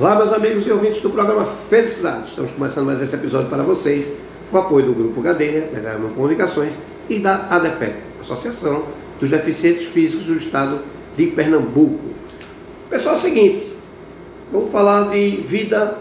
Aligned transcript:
Olá, 0.00 0.14
meus 0.14 0.32
amigos 0.32 0.64
e 0.64 0.70
ouvintes 0.70 1.00
do 1.00 1.10
programa 1.10 1.44
Felicidade. 1.44 2.28
Estamos 2.28 2.52
começando 2.52 2.86
mais 2.86 3.02
esse 3.02 3.16
episódio 3.16 3.48
para 3.48 3.64
vocês 3.64 4.12
com 4.48 4.56
o 4.56 4.60
apoio 4.60 4.86
do 4.86 4.94
Grupo 4.94 5.20
Gadeira, 5.20 5.66
da 5.72 5.80
Gama 5.80 6.08
Comunicações 6.10 6.74
e 7.08 7.18
da 7.18 7.48
ADEFEP, 7.50 7.96
Associação 8.20 8.84
dos 9.18 9.28
Deficientes 9.28 9.86
Físicos 9.86 10.26
do 10.26 10.36
Estado 10.36 10.78
de 11.16 11.26
Pernambuco. 11.26 11.98
Pessoal, 12.88 13.16
é 13.16 13.18
o 13.18 13.20
seguinte, 13.20 13.72
vamos 14.52 14.70
falar 14.70 15.10
de 15.10 15.30
vida, 15.30 15.98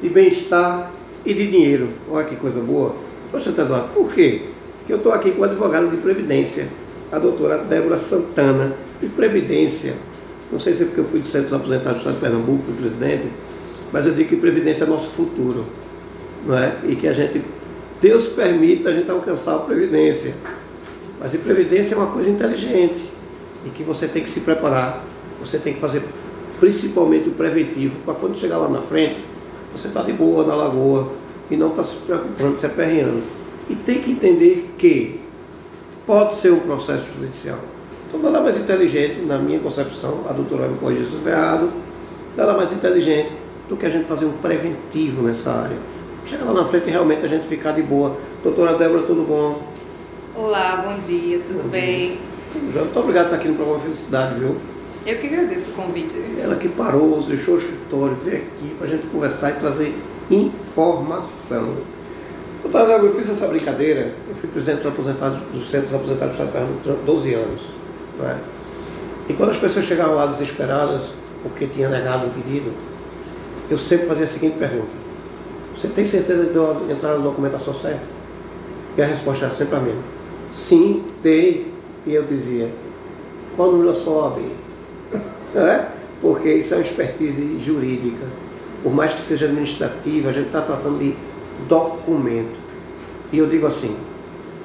de 0.00 0.08
bem-estar 0.08 0.92
e 1.26 1.34
de 1.34 1.48
dinheiro. 1.48 1.88
Olha 2.08 2.24
que 2.24 2.36
coisa 2.36 2.60
boa. 2.60 2.94
Poxa, 3.32 3.50
Eduardo, 3.50 3.88
por 3.88 4.12
quê? 4.12 4.42
Porque 4.78 4.92
eu 4.92 4.98
estou 4.98 5.10
aqui 5.10 5.32
com 5.32 5.42
a 5.42 5.48
advogada 5.48 5.88
de 5.88 5.96
Previdência, 5.96 6.68
a 7.10 7.18
doutora 7.18 7.58
Débora 7.58 7.98
Santana, 7.98 8.72
de 9.00 9.08
Previdência 9.08 9.94
não 10.52 10.60
sei 10.60 10.76
se 10.76 10.82
é 10.82 10.86
porque 10.86 11.00
eu 11.00 11.06
fui 11.06 11.20
de 11.20 11.28
centros 11.28 11.54
aposentados 11.54 11.94
do 11.94 12.10
Estado 12.10 12.14
de 12.14 12.20
Pernambuco, 12.20 12.62
fui 12.64 12.74
presidente, 12.74 13.26
mas 13.90 14.06
eu 14.06 14.14
digo 14.14 14.28
que 14.28 14.36
Previdência 14.36 14.84
é 14.84 14.86
nosso 14.86 15.08
futuro. 15.08 15.64
Não 16.46 16.58
é? 16.58 16.76
E 16.84 16.94
que 16.94 17.08
a 17.08 17.12
gente, 17.14 17.42
Deus 18.00 18.28
permita 18.28 18.90
a 18.90 18.92
gente 18.92 19.10
alcançar 19.10 19.56
a 19.56 19.58
Previdência. 19.60 20.34
Mas 21.18 21.34
a 21.34 21.38
Previdência 21.38 21.94
é 21.94 21.98
uma 21.98 22.08
coisa 22.08 22.28
inteligente 22.28 23.10
e 23.64 23.70
que 23.70 23.82
você 23.82 24.06
tem 24.06 24.22
que 24.22 24.28
se 24.28 24.40
preparar, 24.40 25.04
você 25.40 25.58
tem 25.58 25.72
que 25.72 25.80
fazer 25.80 26.02
principalmente 26.60 27.28
o 27.28 27.32
preventivo, 27.32 27.96
para 28.04 28.14
quando 28.14 28.38
chegar 28.38 28.58
lá 28.58 28.68
na 28.68 28.82
frente, 28.82 29.24
você 29.72 29.88
está 29.88 30.02
de 30.02 30.12
boa 30.12 30.46
na 30.46 30.54
lagoa 30.54 31.12
e 31.50 31.56
não 31.56 31.70
está 31.70 31.82
se 31.82 31.96
preocupando, 31.96 32.58
se 32.58 32.66
aperreando. 32.66 33.22
E 33.70 33.74
tem 33.74 34.00
que 34.00 34.12
entender 34.12 34.70
que 34.78 35.20
pode 36.06 36.36
ser 36.36 36.52
um 36.52 36.60
processo 36.60 37.06
judicial 37.18 37.58
então, 38.12 38.30
nada 38.30 38.44
mais 38.44 38.58
inteligente, 38.58 39.20
na 39.20 39.38
minha 39.38 39.58
concepção, 39.58 40.26
a 40.28 40.34
doutora 40.34 40.68
me 40.68 40.76
corrigir 40.76 41.06
se 41.06 41.12
estiver 41.12 41.32
errado, 41.32 41.72
nada 42.36 42.52
mais 42.52 42.70
inteligente 42.70 43.32
do 43.70 43.76
que 43.76 43.86
a 43.86 43.88
gente 43.88 44.06
fazer 44.06 44.26
um 44.26 44.32
preventivo 44.32 45.22
nessa 45.22 45.50
área. 45.50 45.78
Chega 46.26 46.44
lá 46.44 46.52
na 46.52 46.64
frente 46.66 46.88
e 46.88 46.90
realmente 46.90 47.24
a 47.24 47.28
gente 47.28 47.46
ficar 47.46 47.72
de 47.72 47.80
boa. 47.80 48.14
Doutora 48.42 48.74
Débora, 48.74 49.02
tudo 49.04 49.26
bom? 49.26 49.62
Olá, 50.36 50.84
bom 50.86 51.00
dia, 51.00 51.38
tudo 51.38 51.62
bom 51.62 51.70
bem? 51.70 52.18
Dia. 52.52 52.80
Muito 52.82 53.00
obrigado 53.00 53.28
por 53.28 53.34
estar 53.34 53.36
aqui 53.36 53.48
no 53.48 53.54
programa 53.54 53.80
Felicidade, 53.80 54.38
viu? 54.38 54.56
Eu 55.06 55.18
que 55.18 55.26
agradeço 55.28 55.70
o 55.70 55.74
convite. 55.74 56.22
Ela 56.38 56.56
que 56.56 56.68
parou, 56.68 57.18
deixou 57.22 57.54
o 57.54 57.58
escritório, 57.58 58.16
veio 58.22 58.42
aqui 58.42 58.74
para 58.76 58.88
a 58.88 58.90
gente 58.90 59.06
conversar 59.06 59.52
e 59.52 59.54
trazer 59.54 59.94
informação. 60.30 61.76
Doutora 62.62 62.88
Débora, 62.88 63.06
eu 63.06 63.14
fiz 63.14 63.30
essa 63.30 63.48
brincadeira, 63.48 64.12
eu 64.28 64.34
fui 64.34 64.50
presidente 64.50 64.82
dos 64.82 64.92
aposentados, 64.92 65.38
dos 65.52 65.70
centros 65.70 65.94
aposentados 65.94 66.36
do 66.36 66.44
Estado 66.44 66.68
durante 66.84 67.04
12 67.04 67.34
anos. 67.34 67.81
É? 68.20 68.36
E 69.28 69.34
quando 69.34 69.50
as 69.50 69.58
pessoas 69.58 69.86
chegavam 69.86 70.14
lá 70.14 70.26
desesperadas 70.26 71.14
porque 71.42 71.66
tinha 71.66 71.88
negado 71.88 72.26
um 72.26 72.30
pedido, 72.30 72.72
eu 73.70 73.78
sempre 73.78 74.06
fazia 74.06 74.24
a 74.24 74.28
seguinte 74.28 74.58
pergunta: 74.58 74.92
Você 75.76 75.88
tem 75.88 76.04
certeza 76.04 76.44
de 76.44 76.92
entrar 76.92 77.14
na 77.14 77.18
documentação 77.18 77.74
certa? 77.74 78.06
E 78.96 79.02
a 79.02 79.06
resposta 79.06 79.46
era 79.46 79.54
sempre 79.54 79.76
a 79.76 79.80
mesma: 79.80 80.02
Sim, 80.50 81.04
tem. 81.22 81.72
E 82.06 82.14
eu 82.14 82.24
dizia: 82.24 82.68
Qual 83.56 83.68
o 83.68 83.72
número 83.72 83.92
da 83.92 83.98
sua 83.98 84.24
OAB? 84.24 84.42
É? 85.54 85.86
Porque 86.20 86.52
isso 86.52 86.74
é 86.74 86.78
uma 86.78 86.82
expertise 86.82 87.58
jurídica. 87.58 88.26
Por 88.82 88.94
mais 88.94 89.12
que 89.12 89.22
seja 89.22 89.46
administrativa, 89.46 90.30
a 90.30 90.32
gente 90.32 90.46
está 90.46 90.60
tratando 90.60 90.98
de 90.98 91.14
documento. 91.68 92.58
E 93.32 93.38
eu 93.38 93.46
digo 93.46 93.66
assim: 93.66 93.96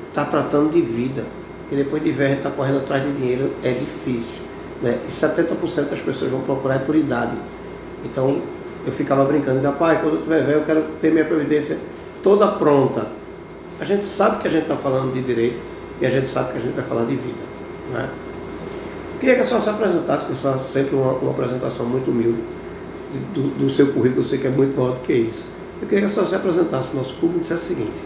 está 0.09 0.25
tratando 0.25 0.71
de 0.71 0.81
vida 0.81 1.23
e 1.71 1.75
depois 1.75 2.03
de 2.03 2.11
velho 2.11 2.33
a 2.33 2.37
está 2.37 2.49
correndo 2.49 2.77
atrás 2.77 3.03
de 3.03 3.11
dinheiro, 3.13 3.53
é 3.63 3.71
difícil. 3.71 4.43
Né? 4.81 4.99
E 5.07 5.11
70% 5.11 5.89
das 5.89 5.99
pessoas 5.99 6.31
vão 6.31 6.41
procurar 6.41 6.75
é 6.75 6.79
por 6.79 6.95
idade. 6.95 7.35
Então 8.05 8.25
Sim. 8.25 8.41
eu 8.85 8.91
ficava 8.91 9.25
brincando, 9.25 9.61
rapaz, 9.61 9.99
quando 9.99 10.15
eu 10.15 10.21
tiver 10.21 10.43
velho 10.43 10.59
eu 10.59 10.65
quero 10.65 10.83
ter 11.01 11.11
minha 11.11 11.25
previdência 11.25 11.77
toda 12.23 12.47
pronta. 12.47 13.07
A 13.79 13.85
gente 13.85 14.05
sabe 14.05 14.41
que 14.41 14.47
a 14.47 14.51
gente 14.51 14.63
está 14.63 14.75
falando 14.75 15.13
de 15.13 15.21
direito 15.21 15.61
e 16.01 16.05
a 16.05 16.09
gente 16.09 16.27
sabe 16.27 16.51
que 16.51 16.57
a 16.57 16.61
gente 16.61 16.73
vai 16.73 16.85
falar 16.85 17.05
de 17.05 17.15
vida. 17.15 17.43
Né? 17.91 18.09
Queria 19.19 19.35
que 19.35 19.41
a 19.41 19.45
senhora 19.45 19.63
se 19.63 19.69
apresentasse, 19.69 20.25
pessoal, 20.27 20.59
sempre 20.59 20.95
uma, 20.95 21.13
uma 21.13 21.31
apresentação 21.31 21.85
muito 21.87 22.11
humilde 22.11 22.41
do, 23.33 23.49
do, 23.57 23.69
seu 23.69 23.87
currículo, 23.87 24.21
eu 24.21 24.23
sei 24.23 24.39
que 24.39 24.47
é 24.47 24.49
muito 24.49 24.77
maior 24.77 24.93
do 24.93 25.01
que 25.01 25.13
isso. 25.13 25.49
Eu 25.81 25.87
queria 25.87 26.01
que 26.01 26.05
a 26.05 26.09
senhora 26.09 26.29
se 26.29 26.35
apresentasse 26.35 26.87
para 26.87 26.95
o 26.95 26.99
nosso 26.99 27.13
público 27.15 27.37
e 27.37 27.41
dissesse 27.41 27.73
o 27.73 27.75
seguinte, 27.75 27.97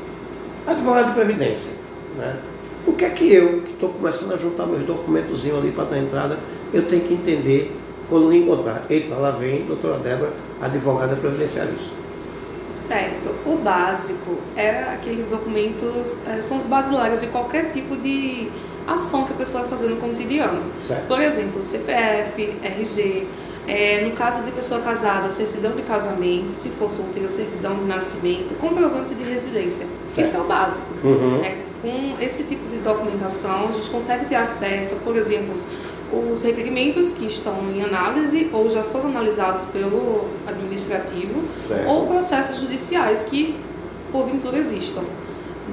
advogado 0.66 1.08
de 1.08 1.14
previdência, 1.16 1.74
né? 2.18 2.38
O 2.86 2.94
que 2.94 3.06
é 3.06 3.10
que 3.10 3.32
eu, 3.34 3.62
que 3.62 3.72
estou 3.74 3.90
começando 3.90 4.34
a 4.34 4.38
juntar 4.38 4.66
meus 4.66 4.86
documentos 4.86 5.46
ali 5.46 5.72
para 5.72 5.86
dar 5.86 5.98
entrada, 6.00 6.40
eu 6.74 6.88
tenho 6.88 7.02
que 7.04 7.14
entender 7.14 7.76
quando 8.10 8.28
me 8.28 8.40
encontrar? 8.40 8.86
Eita, 8.90 9.16
lá 9.16 9.32
vem 9.32 9.66
doutora 9.66 9.98
Débora, 10.00 10.34
advogada 10.60 11.16
previdencialista. 11.16 12.02
Certo. 12.76 13.30
O 13.46 13.58
básico 13.58 14.38
é 14.56 14.70
aqueles 14.94 15.28
documentos, 15.28 16.20
é, 16.28 16.42
são 16.42 16.58
os 16.58 16.66
basilares 16.66 17.22
de 17.22 17.28
qualquer 17.28 17.72
tipo 17.72 17.96
de 17.96 18.50
ação 18.88 19.26
que 19.26 19.34
a 19.34 19.36
pessoa 19.36 19.62
vai 19.62 19.70
fazer 19.70 19.88
no 19.88 19.98
cotidiano. 19.98 20.64
Certo. 20.82 21.08
Por 21.08 21.22
exemplo, 21.22 21.62
CPF, 21.62 22.58
RG, 22.64 23.28
é, 23.68 24.04
no 24.06 24.12
caso 24.12 24.44
de 24.44 24.52
pessoa 24.52 24.82
casada, 24.82 25.30
certidão 25.30 25.74
de 25.74 25.84
casamento, 25.84 26.50
se 26.50 26.70
for 26.70 26.90
solteira, 26.90 27.28
certidão 27.28 27.78
de 27.78 27.86
nascimento, 27.86 28.56
comprovante 28.56 29.14
de 29.14 29.24
residência. 29.24 29.86
Certo. 30.14 30.28
Isso 30.28 30.38
é 30.38 30.40
o 30.40 30.44
básico. 30.46 30.88
Uhum. 31.04 31.44
É, 31.44 31.58
com 31.82 32.16
esse 32.22 32.44
tipo 32.44 32.68
de 32.68 32.78
documentação, 32.78 33.68
a 33.68 33.72
gente 33.72 33.90
consegue 33.90 34.26
ter 34.26 34.36
acesso, 34.36 34.96
por 34.98 35.16
exemplo, 35.16 35.54
os 36.12 36.44
requerimentos 36.44 37.14
que 37.14 37.26
estão 37.26 37.58
em 37.74 37.82
análise 37.82 38.50
ou 38.52 38.70
já 38.70 38.84
foram 38.84 39.10
analisados 39.10 39.66
pelo 39.66 40.28
administrativo 40.46 41.42
certo. 41.68 41.90
ou 41.90 42.08
processos 42.08 42.60
judiciais 42.60 43.24
que 43.24 43.56
porventura 44.12 44.58
existam. 44.58 45.04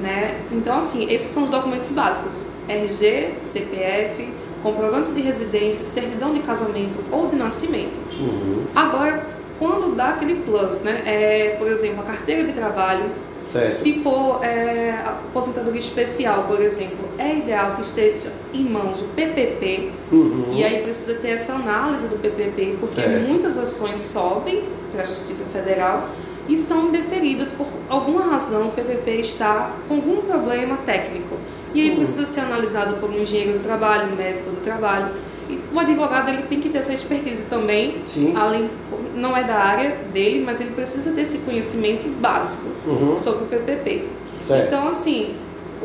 Né? 0.00 0.40
Então, 0.52 0.76
assim, 0.76 1.10
esses 1.10 1.28
são 1.28 1.44
os 1.44 1.50
documentos 1.50 1.90
básicos: 1.90 2.44
RG, 2.68 3.34
CPF, 3.36 4.32
comprovante 4.62 5.10
de 5.10 5.20
residência, 5.20 5.82
certidão 5.84 6.32
de 6.32 6.40
casamento 6.40 6.98
ou 7.10 7.26
de 7.26 7.34
nascimento. 7.34 8.00
Uhum. 8.12 8.64
Agora, 8.76 9.26
quando 9.58 9.96
dá 9.96 10.10
aquele 10.10 10.36
plus, 10.42 10.82
né? 10.82 11.02
É, 11.04 11.56
por 11.58 11.66
exemplo, 11.66 12.00
a 12.00 12.04
carteira 12.04 12.44
de 12.44 12.52
trabalho, 12.52 13.10
Certo. 13.52 13.70
Se 13.70 14.00
for 14.00 14.44
é, 14.44 14.90
aposentadoria 14.90 15.78
especial, 15.78 16.44
por 16.44 16.60
exemplo, 16.60 17.08
é 17.16 17.36
ideal 17.36 17.74
que 17.76 17.80
esteja 17.80 18.30
em 18.52 18.64
mãos 18.64 19.00
o 19.00 19.06
PPP, 19.08 19.90
uhum. 20.12 20.52
e 20.52 20.62
aí 20.62 20.82
precisa 20.82 21.14
ter 21.14 21.30
essa 21.30 21.54
análise 21.54 22.08
do 22.08 22.16
PPP, 22.16 22.76
porque 22.78 22.96
certo. 22.96 23.26
muitas 23.26 23.56
ações 23.56 23.98
sobem 23.98 24.64
para 24.92 25.00
a 25.00 25.04
Justiça 25.04 25.44
Federal 25.46 26.08
e 26.48 26.56
são 26.56 26.90
deferidas 26.90 27.52
por 27.52 27.66
alguma 27.88 28.22
razão, 28.22 28.68
o 28.68 28.72
PPP 28.72 29.10
está 29.12 29.72
com 29.86 29.96
algum 29.96 30.22
problema 30.22 30.78
técnico. 30.84 31.36
E 31.74 31.82
aí 31.82 31.90
uhum. 31.90 31.96
precisa 31.96 32.24
ser 32.24 32.40
analisado 32.40 32.96
por 32.96 33.10
um 33.10 33.18
engenheiro 33.18 33.58
do 33.58 33.62
trabalho, 33.62 34.12
um 34.12 34.16
médico 34.16 34.50
do 34.50 34.60
trabalho. 34.60 35.08
E 35.48 35.58
o 35.72 35.78
advogado 35.78 36.28
ele 36.28 36.42
tem 36.42 36.60
que 36.60 36.68
ter 36.68 36.78
essa 36.78 36.92
expertise 36.92 37.46
também, 37.46 38.02
Sim. 38.06 38.34
além 38.36 38.68
não 39.14 39.36
é 39.36 39.44
da 39.44 39.56
área 39.56 39.96
dele, 40.12 40.44
mas 40.44 40.60
ele 40.60 40.70
precisa 40.70 41.12
ter 41.12 41.22
esse 41.22 41.38
conhecimento 41.38 42.08
básico 42.20 42.66
uhum. 42.86 43.14
sobre 43.14 43.44
o 43.44 43.46
PPP. 43.46 44.06
Certo. 44.46 44.66
Então, 44.66 44.88
assim, 44.88 45.34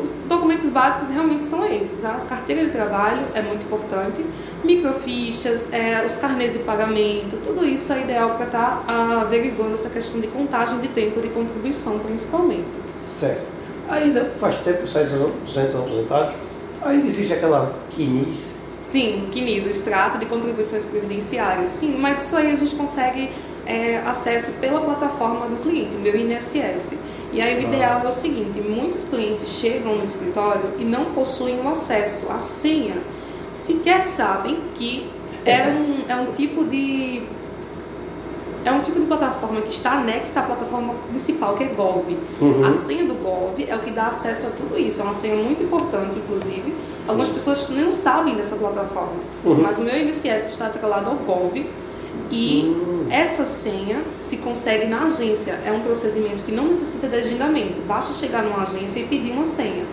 os 0.00 0.10
documentos 0.28 0.68
básicos 0.70 1.08
realmente 1.08 1.44
são 1.44 1.64
esses. 1.66 2.04
A 2.04 2.14
carteira 2.28 2.64
de 2.64 2.70
trabalho 2.70 3.22
é 3.34 3.42
muito 3.42 3.64
importante, 3.64 4.24
microfichas, 4.62 5.72
é, 5.72 6.04
os 6.04 6.16
carnês 6.16 6.52
de 6.52 6.60
pagamento, 6.60 7.36
tudo 7.42 7.64
isso 7.64 7.92
é 7.92 8.02
ideal 8.02 8.30
para 8.30 8.46
estar 8.46 8.84
tá 8.86 9.20
averiguando 9.22 9.72
essa 9.72 9.88
questão 9.88 10.20
de 10.20 10.26
contagem 10.26 10.78
de 10.80 10.88
tempo 10.88 11.20
de 11.20 11.28
contribuição, 11.28 11.98
principalmente. 12.00 12.74
Certo. 12.94 13.54
Ainda 13.88 14.32
faz 14.40 14.56
tempo 14.58 14.82
que 14.82 14.90
sai 14.90 15.04
dos 15.04 15.52
centros 15.52 15.76
aposentados, 15.76 16.34
ainda 16.82 17.06
existe 17.06 17.32
aquela 17.32 17.74
quinice 17.90 18.63
Sim, 18.84 19.28
CNIS, 19.32 19.64
o 19.64 19.70
extrato 19.70 20.18
de 20.18 20.26
contribuições 20.26 20.84
previdenciárias. 20.84 21.70
Sim, 21.70 21.96
mas 21.98 22.22
isso 22.22 22.36
aí 22.36 22.52
a 22.52 22.54
gente 22.54 22.74
consegue 22.74 23.30
é, 23.64 23.96
acesso 24.04 24.52
pela 24.60 24.78
plataforma 24.78 25.46
do 25.46 25.56
cliente, 25.62 25.96
meu 25.96 26.14
INSS. 26.14 26.98
E 27.32 27.40
aí 27.40 27.54
o 27.54 27.58
ah. 27.58 27.62
ideal 27.62 28.02
é 28.04 28.08
o 28.08 28.12
seguinte, 28.12 28.60
muitos 28.60 29.06
clientes 29.06 29.48
chegam 29.48 29.96
no 29.96 30.04
escritório 30.04 30.74
e 30.78 30.84
não 30.84 31.06
possuem 31.06 31.58
o 31.60 31.68
acesso 31.68 32.30
à 32.30 32.38
senha, 32.38 32.96
sequer 33.50 34.04
sabem 34.04 34.58
que 34.74 35.10
é 35.46 35.66
um, 35.66 36.04
é 36.06 36.16
um 36.16 36.32
tipo 36.32 36.62
de 36.62 37.22
é 38.64 38.72
um 38.72 38.80
tipo 38.80 38.98
de 38.98 39.06
plataforma 39.06 39.60
que 39.60 39.70
está 39.70 39.92
anexa 39.92 40.40
à 40.40 40.42
plataforma 40.44 40.94
principal, 41.10 41.54
que 41.54 41.64
é 41.64 41.66
Gov. 41.66 42.16
Uhum. 42.40 42.64
A 42.64 42.72
senha 42.72 43.04
do 43.04 43.14
Gov 43.14 43.62
é 43.66 43.76
o 43.76 43.78
que 43.78 43.90
dá 43.90 44.06
acesso 44.06 44.46
a 44.46 44.50
tudo 44.50 44.78
isso. 44.78 45.00
É 45.00 45.04
uma 45.04 45.12
senha 45.12 45.36
muito 45.36 45.62
importante, 45.62 46.18
inclusive. 46.18 46.74
Algumas 47.06 47.28
pessoas 47.28 47.68
não 47.68 47.92
sabem 47.92 48.34
dessa 48.36 48.56
plataforma, 48.56 49.12
uhum. 49.44 49.60
mas 49.62 49.78
o 49.78 49.82
meu 49.82 49.96
INSS 49.96 50.46
está 50.46 50.66
atrelado 50.66 51.10
ao 51.10 51.16
Gov 51.16 51.64
e 52.30 52.62
uhum. 52.64 53.06
essa 53.10 53.44
senha 53.44 54.02
se 54.18 54.38
consegue 54.38 54.86
na 54.86 55.04
agência. 55.04 55.60
É 55.64 55.70
um 55.70 55.80
procedimento 55.80 56.42
que 56.42 56.52
não 56.52 56.68
necessita 56.68 57.06
de 57.06 57.16
agendamento. 57.16 57.80
Basta 57.82 58.14
chegar 58.14 58.42
numa 58.42 58.62
agência 58.62 59.00
e 59.00 59.04
pedir 59.04 59.32
uma 59.32 59.44
senha. 59.44 59.84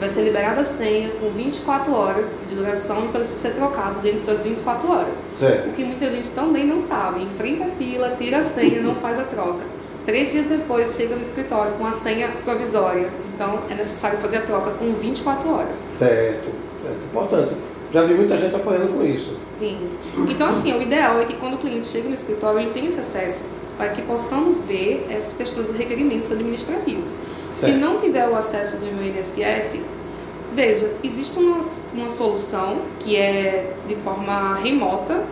Vai 0.00 0.08
ser 0.08 0.22
liberada 0.22 0.62
a 0.62 0.64
senha 0.64 1.10
com 1.20 1.28
24 1.28 1.92
horas 1.92 2.34
de 2.48 2.54
duração 2.54 3.04
e 3.04 3.08
precisa 3.08 3.36
ser 3.36 3.54
trocado 3.54 4.00
dentro 4.00 4.22
das 4.22 4.42
24 4.42 4.90
horas. 4.90 5.24
Certo. 5.36 5.68
O 5.68 5.72
que 5.72 5.84
muita 5.84 6.08
gente 6.08 6.30
também 6.30 6.66
não 6.66 6.80
sabe. 6.80 7.22
Enfrenta 7.22 7.64
a 7.66 7.68
fila, 7.68 8.14
tira 8.18 8.38
a 8.38 8.42
senha, 8.42 8.80
não 8.80 8.94
faz 8.94 9.20
a 9.20 9.24
troca. 9.24 9.62
Três 10.06 10.32
dias 10.32 10.46
depois 10.46 10.96
chega 10.96 11.14
no 11.14 11.26
escritório 11.26 11.72
com 11.74 11.86
a 11.86 11.92
senha 11.92 12.30
provisória. 12.44 13.10
Então 13.34 13.60
é 13.68 13.74
necessário 13.74 14.18
fazer 14.18 14.38
a 14.38 14.42
troca 14.42 14.70
com 14.70 14.94
24 14.94 15.50
horas. 15.52 15.90
Certo. 15.98 16.48
É 16.86 16.92
importante. 16.92 17.54
Já 17.92 18.02
vi 18.04 18.14
muita 18.14 18.36
gente 18.36 18.56
apanhando 18.56 18.96
com 18.96 19.04
isso. 19.04 19.36
Sim. 19.44 19.76
Então, 20.28 20.50
assim, 20.50 20.72
o 20.72 20.80
ideal 20.80 21.20
é 21.20 21.24
que 21.24 21.34
quando 21.34 21.54
o 21.54 21.58
cliente 21.58 21.88
chega 21.88 22.08
no 22.08 22.14
escritório, 22.14 22.60
ele 22.60 22.70
tenha 22.70 22.86
esse 22.86 23.00
acesso 23.00 23.44
para 23.80 23.88
que 23.88 24.02
possamos 24.02 24.60
ver 24.60 25.06
essas 25.08 25.34
questões 25.34 25.68
dos 25.68 25.76
requerimentos 25.76 26.30
administrativos. 26.30 27.16
Se 27.48 27.72
não 27.72 27.96
tiver 27.96 28.28
o 28.28 28.36
acesso 28.36 28.76
do 28.76 28.84
meu 28.94 29.02
INSS, 29.02 29.80
veja, 30.52 30.96
existe 31.02 31.38
uma, 31.38 31.60
uma 31.94 32.10
solução 32.10 32.82
que 32.98 33.16
é 33.16 33.72
de 33.88 33.96
forma 33.96 34.56
remota, 34.56 35.24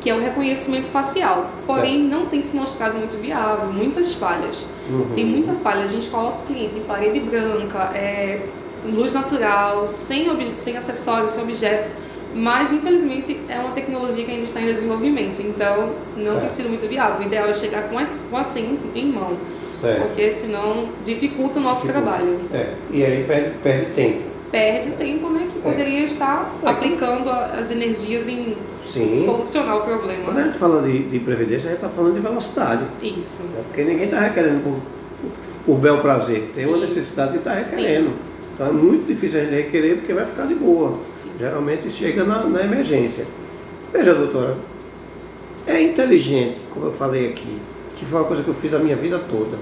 que 0.00 0.08
é 0.08 0.14
o 0.14 0.20
reconhecimento 0.20 0.86
facial. 0.86 1.50
Porém, 1.66 2.02
certo. 2.02 2.08
não 2.08 2.26
tem 2.26 2.40
se 2.40 2.54
mostrado 2.54 2.96
muito 2.96 3.16
viável, 3.16 3.72
muitas 3.72 4.14
falhas. 4.14 4.68
Uhum. 4.88 5.10
Tem 5.16 5.26
muitas 5.26 5.58
falhas. 5.58 5.86
A 5.86 5.92
gente 5.92 6.08
coloca 6.08 6.38
o 6.44 6.46
cliente 6.46 6.76
em 6.76 6.82
parede 6.82 7.18
branca, 7.18 7.90
é, 7.96 8.46
luz 8.86 9.12
natural, 9.12 9.88
sem, 9.88 10.28
sem 10.56 10.76
acessórios, 10.76 11.32
sem 11.32 11.42
objetos, 11.42 11.94
mas 12.34 12.72
infelizmente 12.72 13.40
é 13.48 13.58
uma 13.58 13.72
tecnologia 13.72 14.24
que 14.24 14.30
ainda 14.30 14.42
está 14.42 14.60
em 14.60 14.66
desenvolvimento, 14.66 15.40
então 15.40 15.92
não 16.16 16.36
é. 16.36 16.40
tem 16.40 16.48
sido 16.48 16.68
muito 16.68 16.86
viável. 16.86 17.20
O 17.20 17.22
ideal 17.22 17.48
é 17.48 17.52
chegar 17.52 17.88
com 17.88 17.98
a, 17.98 18.06
com 18.06 18.36
a 18.36 18.44
senha 18.44 18.74
em 18.94 19.06
mão, 19.06 19.36
certo. 19.74 20.02
porque 20.02 20.30
senão 20.30 20.88
dificulta 21.04 21.58
o 21.58 21.62
nosso 21.62 21.86
dificulta. 21.86 22.10
trabalho. 22.10 22.38
É. 22.52 22.74
E 22.90 23.04
aí 23.04 23.24
perde, 23.24 23.50
perde 23.62 23.90
tempo. 23.92 24.28
Perde 24.50 24.92
tempo, 24.92 25.28
né? 25.30 25.46
Que 25.50 25.58
é. 25.58 25.62
poderia 25.62 26.00
é. 26.00 26.04
estar 26.04 26.54
aplicando 26.64 27.30
as 27.30 27.70
energias 27.70 28.28
em 28.28 28.56
Sim. 28.84 29.14
solucionar 29.14 29.76
o 29.76 29.80
problema. 29.82 30.24
Quando 30.24 30.38
a 30.38 30.44
gente 30.44 30.58
fala 30.58 30.82
de, 30.82 31.02
de 31.08 31.18
previdência, 31.18 31.68
a 31.68 31.72
gente 31.72 31.84
está 31.84 31.88
falando 31.88 32.14
de 32.14 32.20
velocidade. 32.20 32.84
Isso. 33.02 33.48
É 33.58 33.62
porque 33.62 33.84
ninguém 33.84 34.04
está 34.04 34.20
requerendo 34.20 34.62
por, 34.62 34.76
por 35.66 35.78
bel 35.78 35.98
prazer. 35.98 36.50
Tem 36.54 36.64
uma 36.64 36.78
Isso. 36.78 36.94
necessidade 36.94 37.32
de 37.32 37.38
estar 37.38 37.50
tá 37.50 37.56
requerendo. 37.58 38.08
Sim. 38.08 38.16
Então 38.58 38.66
é 38.66 38.72
muito 38.72 39.06
difícil 39.06 39.40
a 39.40 39.44
gente 39.44 39.54
requerer 39.54 39.98
porque 39.98 40.12
vai 40.12 40.26
ficar 40.26 40.46
de 40.46 40.54
boa. 40.56 40.98
Sim. 41.14 41.30
Geralmente 41.38 41.88
chega 41.92 42.24
na, 42.24 42.44
na 42.44 42.64
emergência. 42.64 43.24
Veja, 43.92 44.12
doutora, 44.12 44.56
é 45.64 45.80
inteligente, 45.80 46.58
como 46.74 46.86
eu 46.86 46.92
falei 46.92 47.28
aqui, 47.28 47.60
que 47.96 48.04
foi 48.04 48.18
uma 48.18 48.26
coisa 48.26 48.42
que 48.42 48.48
eu 48.48 48.54
fiz 48.54 48.74
a 48.74 48.80
minha 48.80 48.96
vida 48.96 49.16
toda. 49.30 49.56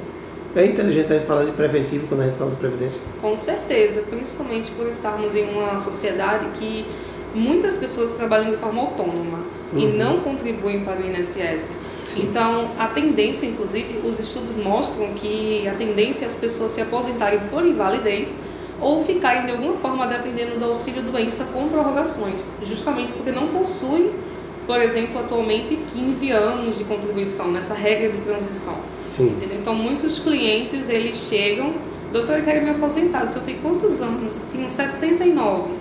É 0.55 0.65
inteligente 0.65 1.13
a 1.13 1.17
gente 1.17 1.27
falar 1.27 1.45
de 1.45 1.53
preventivo 1.53 2.07
quando 2.09 2.23
a 2.23 2.25
gente 2.25 2.39
fala 2.39 2.53
de 2.53 2.57
previdência? 2.57 3.03
Com 3.21 3.37
certeza, 3.37 4.01
principalmente 4.01 4.71
por 4.71 4.87
estarmos 4.87 5.35
em 5.35 5.45
uma 5.45 5.79
sociedade 5.79 6.47
que 6.55 6.87
muitas 7.35 7.77
pessoas 7.77 8.15
trabalham 8.15 8.51
de 8.51 8.57
forma 8.57 8.81
autônoma 8.81 9.41
uhum. 9.75 9.79
e 9.79 9.87
não 9.89 10.21
contribuem 10.21 10.83
para 10.83 11.03
o 11.03 11.05
INSS. 11.05 11.75
Sim. 12.07 12.23
Então, 12.23 12.71
a 12.79 12.87
tendência, 12.87 13.45
inclusive, 13.45 14.01
os 14.09 14.19
estudos 14.19 14.57
mostram 14.57 15.13
que 15.13 15.69
a 15.69 15.75
tendência 15.75 16.25
é 16.25 16.29
as 16.29 16.35
pessoas 16.35 16.73
se 16.73 16.81
aposentarem 16.81 17.41
por 17.51 17.67
invalidez 17.67 18.39
ou 18.81 19.01
ficarem 19.01 19.47
de 19.47 19.53
alguma 19.53 19.75
forma 19.75 20.07
dependendo 20.07 20.59
do 20.59 20.65
auxílio 20.67 21.03
doença 21.03 21.45
com 21.47 21.69
prorrogações, 21.69 22.49
justamente 22.63 23.13
porque 23.13 23.33
não 23.33 23.49
possuem, 23.49 24.11
por 24.67 24.79
exemplo, 24.79 25.21
atualmente 25.21 25.77
15 25.95 26.31
anos 26.31 26.77
de 26.77 26.85
contribuição 26.85 27.51
nessa 27.51 27.75
regra 27.75 28.11
de 28.11 28.19
transição. 28.19 28.77
Então, 29.59 29.75
muitos 29.75 30.19
clientes 30.19 30.89
eles 30.89 31.17
chegam, 31.17 31.75
doutor, 32.13 32.39
eu 32.39 32.45
quero 32.45 32.65
me 32.65 32.71
aposentar, 32.71 33.25
o 33.25 33.29
senhor 33.29 33.45
tem 33.45 33.57
quantos 33.59 34.01
anos? 34.03 34.43
Tenho 34.53 34.69
69. 34.69 35.73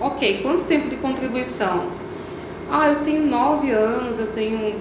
Ok, 0.00 0.42
quanto 0.42 0.64
tempo 0.64 0.88
de 0.88 0.96
contribuição? 0.96 1.86
Ah, 2.70 2.90
eu 2.90 2.96
tenho 2.96 3.26
9 3.26 3.70
anos, 3.70 4.18
eu 4.18 4.26
tenho. 4.26 4.74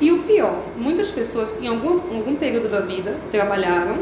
E 0.00 0.12
o 0.12 0.22
pior, 0.24 0.56
muitas 0.76 1.10
pessoas 1.10 1.60
em 1.60 1.66
algum, 1.66 1.92
algum 2.14 2.34
período 2.36 2.68
da 2.68 2.80
vida 2.80 3.16
trabalharam, 3.30 3.98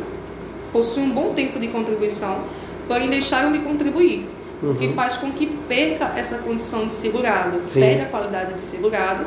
possuem 0.72 1.06
um 1.06 1.10
bom 1.10 1.32
tempo 1.34 1.58
de 1.58 1.68
contribuição, 1.68 2.42
porém 2.90 3.08
deixaram 3.08 3.52
de 3.52 3.60
contribuir. 3.60 4.26
Uhum. 4.60 4.72
O 4.72 4.74
que 4.74 4.88
faz 4.88 5.16
com 5.16 5.30
que 5.30 5.46
perca 5.46 6.12
essa 6.16 6.38
condição 6.38 6.88
de 6.88 6.94
segurado, 6.96 7.60
Sim. 7.68 7.78
perde 7.78 8.02
a 8.02 8.06
qualidade 8.06 8.54
de 8.54 8.64
segurado 8.64 9.26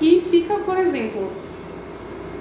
e 0.00 0.18
fica, 0.18 0.54
por 0.54 0.78
exemplo, 0.78 1.30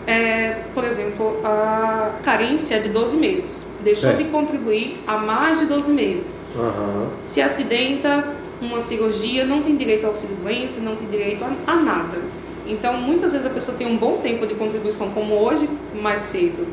é, 0.07 0.61
por 0.73 0.85
exemplo, 0.85 1.41
a 1.43 2.13
carência 2.23 2.79
de 2.79 2.87
12 2.87 3.17
meses. 3.17 3.67
Deixou 3.83 4.11
é. 4.11 4.13
de 4.13 4.23
contribuir 4.23 4.97
há 5.05 5.17
mais 5.17 5.59
de 5.59 5.65
12 5.65 5.91
meses. 5.91 6.39
Uhum. 6.55 7.09
Se 7.21 7.41
acidenta, 7.41 8.33
uma 8.61 8.79
cirurgia, 8.79 9.43
não 9.43 9.61
tem 9.61 9.75
direito 9.75 10.05
ao 10.05 10.11
auxílio 10.11 10.37
doença, 10.37 10.79
não 10.79 10.95
tem 10.95 11.09
direito 11.09 11.43
a, 11.43 11.51
a 11.69 11.75
nada. 11.75 12.17
Então, 12.65 12.93
muitas 12.93 13.33
vezes 13.33 13.45
a 13.45 13.49
pessoa 13.49 13.77
tem 13.77 13.87
um 13.87 13.97
bom 13.97 14.19
tempo 14.23 14.47
de 14.47 14.55
contribuição, 14.55 15.09
como 15.09 15.33
hoje, 15.33 15.69
mais 15.93 16.21
cedo 16.21 16.65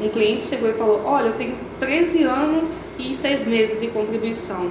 um 0.00 0.08
cliente 0.08 0.42
chegou 0.42 0.68
e 0.68 0.72
falou: 0.72 1.02
Olha, 1.04 1.28
eu 1.28 1.34
tenho 1.34 1.56
13 1.78 2.22
anos 2.24 2.78
e 2.98 3.14
6 3.14 3.46
meses 3.46 3.80
de 3.80 3.88
contribuição. 3.88 4.70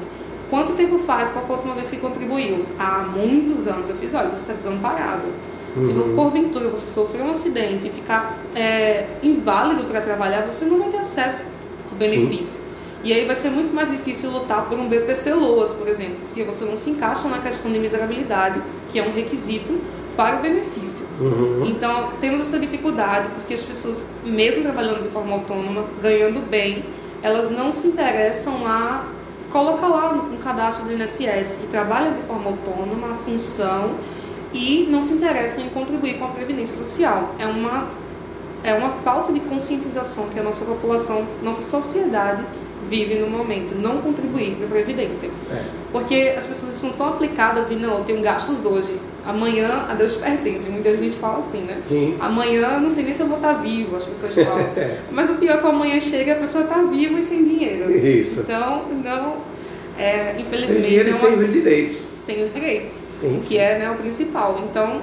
Quanto 0.49 0.73
tempo 0.73 0.97
faz? 0.97 1.29
Qual 1.29 1.45
foi 1.45 1.55
a 1.55 1.57
última 1.57 1.75
vez 1.75 1.89
que 1.89 1.97
contribuiu? 1.97 2.65
Há 2.79 3.03
muitos 3.15 3.67
anos. 3.67 3.87
Eu 3.87 3.95
fiz: 3.95 4.13
Olha, 4.13 4.29
você 4.29 4.41
está 4.41 4.53
desamparado. 4.53 5.27
Uhum. 5.75 5.81
Se 5.81 5.93
porventura 5.93 6.69
você 6.69 6.87
sofrer 6.87 7.21
um 7.21 7.31
acidente 7.31 7.87
e 7.87 7.91
ficar 7.91 8.37
é, 8.55 9.05
inválido 9.21 9.83
para 9.85 10.01
trabalhar, 10.01 10.41
você 10.49 10.65
não 10.65 10.79
vai 10.79 10.89
ter 10.89 10.97
acesso 10.97 11.43
ao 11.91 11.97
benefício. 11.97 12.61
Sim. 12.61 12.69
E 13.03 13.13
aí 13.13 13.25
vai 13.25 13.35
ser 13.35 13.49
muito 13.49 13.73
mais 13.73 13.91
difícil 13.91 14.29
lutar 14.29 14.67
por 14.67 14.77
um 14.77 14.89
BPC 14.89 15.33
LOAS, 15.33 15.73
por 15.73 15.87
exemplo, 15.87 16.17
porque 16.25 16.43
você 16.43 16.65
não 16.65 16.75
se 16.75 16.89
encaixa 16.89 17.29
na 17.29 17.37
questão 17.39 17.71
de 17.71 17.79
miserabilidade, 17.79 18.61
que 18.89 18.99
é 18.99 19.03
um 19.07 19.11
requisito 19.11 19.79
para 20.19 20.39
o 20.39 20.41
benefício. 20.41 21.05
Uhum. 21.17 21.65
Então, 21.65 22.11
temos 22.19 22.41
essa 22.41 22.59
dificuldade 22.59 23.29
porque 23.35 23.53
as 23.53 23.63
pessoas, 23.63 24.05
mesmo 24.25 24.63
trabalhando 24.63 25.01
de 25.01 25.07
forma 25.07 25.33
autônoma, 25.33 25.85
ganhando 26.01 26.45
bem, 26.45 26.83
elas 27.23 27.49
não 27.49 27.71
se 27.71 27.87
interessam 27.87 28.67
a 28.67 29.05
colocar 29.49 29.87
lá 29.87 30.11
um 30.11 30.35
cadastro 30.35 30.85
do 30.85 30.93
INSS 30.93 31.59
e 31.63 31.67
trabalham 31.67 32.15
de 32.15 32.21
forma 32.23 32.49
autônoma 32.49 33.11
a 33.11 33.15
função 33.15 33.95
e 34.53 34.89
não 34.91 35.01
se 35.01 35.13
interessam 35.13 35.63
em 35.63 35.69
contribuir 35.69 36.19
com 36.19 36.25
a 36.25 36.29
previdência 36.31 36.75
social. 36.75 37.33
É 37.39 37.47
uma 37.47 37.87
é 38.61 38.73
uma 38.73 38.89
falta 38.89 39.31
de 39.31 39.39
conscientização 39.39 40.27
que 40.27 40.37
a 40.37 40.43
nossa 40.43 40.65
população, 40.65 41.25
nossa 41.41 41.63
sociedade 41.63 42.43
vive 42.89 43.15
no 43.15 43.29
momento, 43.29 43.73
não 43.73 44.01
contribuir 44.01 44.55
para 44.57 44.65
a 44.65 44.69
previdência. 44.69 45.29
É. 45.49 45.63
Porque 45.93 46.33
as 46.35 46.45
pessoas 46.45 46.75
estão 46.75 46.91
tão 46.91 47.07
aplicadas 47.07 47.71
e 47.71 47.75
não, 47.75 47.99
eu 47.99 48.03
tenho 48.03 48.21
gastos 48.21 48.65
hoje, 48.65 48.99
amanhã 49.29 49.85
a 49.89 49.93
Deus 49.93 50.15
pertence. 50.15 50.69
Muita 50.69 50.95
gente 50.97 51.15
fala 51.15 51.39
assim, 51.39 51.61
né? 51.61 51.79
Sim. 51.87 52.17
Amanhã 52.19 52.79
não 52.79 52.89
sei 52.89 53.03
nem 53.03 53.13
se 53.13 53.21
eu 53.21 53.27
vou 53.27 53.37
estar 53.37 53.53
vivo, 53.53 53.95
as 53.95 54.05
pessoas 54.05 54.35
falam. 54.35 54.69
Mas 55.11 55.29
o 55.29 55.35
pior 55.35 55.57
é 55.57 55.57
que 55.57 55.67
amanhã 55.67 55.99
chega 55.99 56.33
a 56.33 56.35
pessoa 56.35 56.63
está 56.63 56.81
viva 56.83 57.19
e 57.19 57.23
sem 57.23 57.43
dinheiro. 57.43 57.91
Isso. 57.91 58.41
Então, 58.41 58.85
não, 59.03 59.37
é, 59.97 60.35
infelizmente. 60.39 60.73
Sem 60.73 60.81
dinheiro 60.81 61.09
é 61.09 61.13
sem 61.13 61.33
os 61.33 61.51
direitos. 61.53 61.97
Sem 62.13 62.41
os 62.41 62.53
direitos. 62.53 62.91
Sim, 63.13 63.41
que 63.43 63.57
é 63.57 63.79
né, 63.79 63.91
o 63.91 63.95
principal. 63.95 64.63
Então, 64.69 65.01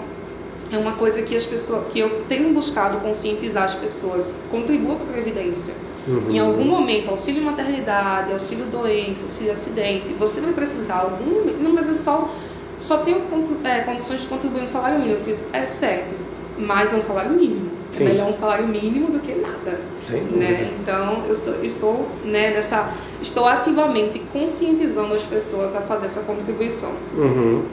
é 0.72 0.78
uma 0.78 0.92
coisa 0.92 1.22
que 1.22 1.36
as 1.36 1.44
pessoas, 1.44 1.86
que 1.92 1.98
eu 1.98 2.24
tenho 2.28 2.52
buscado 2.52 2.98
conscientizar 2.98 3.64
as 3.64 3.74
pessoas. 3.74 4.40
Contribua 4.50 4.96
para 4.96 5.04
a 5.04 5.12
previdência. 5.12 5.74
Uhum. 6.08 6.30
Em 6.30 6.38
algum 6.38 6.64
momento, 6.64 7.10
auxílio 7.10 7.42
maternidade, 7.42 8.32
auxílio 8.32 8.64
doença, 8.66 9.24
auxílio 9.24 9.50
acidente, 9.50 10.12
você 10.16 10.40
vai 10.40 10.52
precisar 10.52 10.98
algum 10.98 11.44
não, 11.60 11.72
mas 11.72 11.88
é 11.88 11.94
só 11.94 12.32
só 12.80 12.98
tenho 12.98 13.22
é, 13.64 13.80
condições 13.80 14.20
de 14.20 14.26
contribuir 14.26 14.62
no 14.62 14.68
salário 14.68 14.98
mínimo. 14.98 15.16
Eu 15.16 15.20
fiz, 15.20 15.42
é 15.52 15.64
certo, 15.64 16.14
mas 16.58 16.92
é 16.92 16.96
um 16.96 17.00
salário 17.00 17.30
mínimo. 17.30 17.70
É 17.92 17.96
Sim. 17.96 18.04
É 18.04 18.08
melhor 18.08 18.28
um 18.28 18.32
salário 18.32 18.66
mínimo 18.66 19.10
do 19.10 19.18
que 19.20 19.34
nada. 19.34 19.80
Sem 20.02 20.22
dúvida. 20.24 20.38
Né? 20.38 20.70
Então, 20.80 21.24
eu 21.26 21.32
estou, 21.32 21.54
eu 21.54 21.64
estou 21.64 22.08
né, 22.24 22.50
nessa, 22.50 22.92
estou 23.22 23.46
ativamente 23.46 24.18
conscientizando 24.32 25.14
as 25.14 25.22
pessoas 25.22 25.74
a 25.74 25.80
fazer 25.80 26.06
essa 26.06 26.20
contribuição. 26.20 26.92
Uhum. 27.16 27.64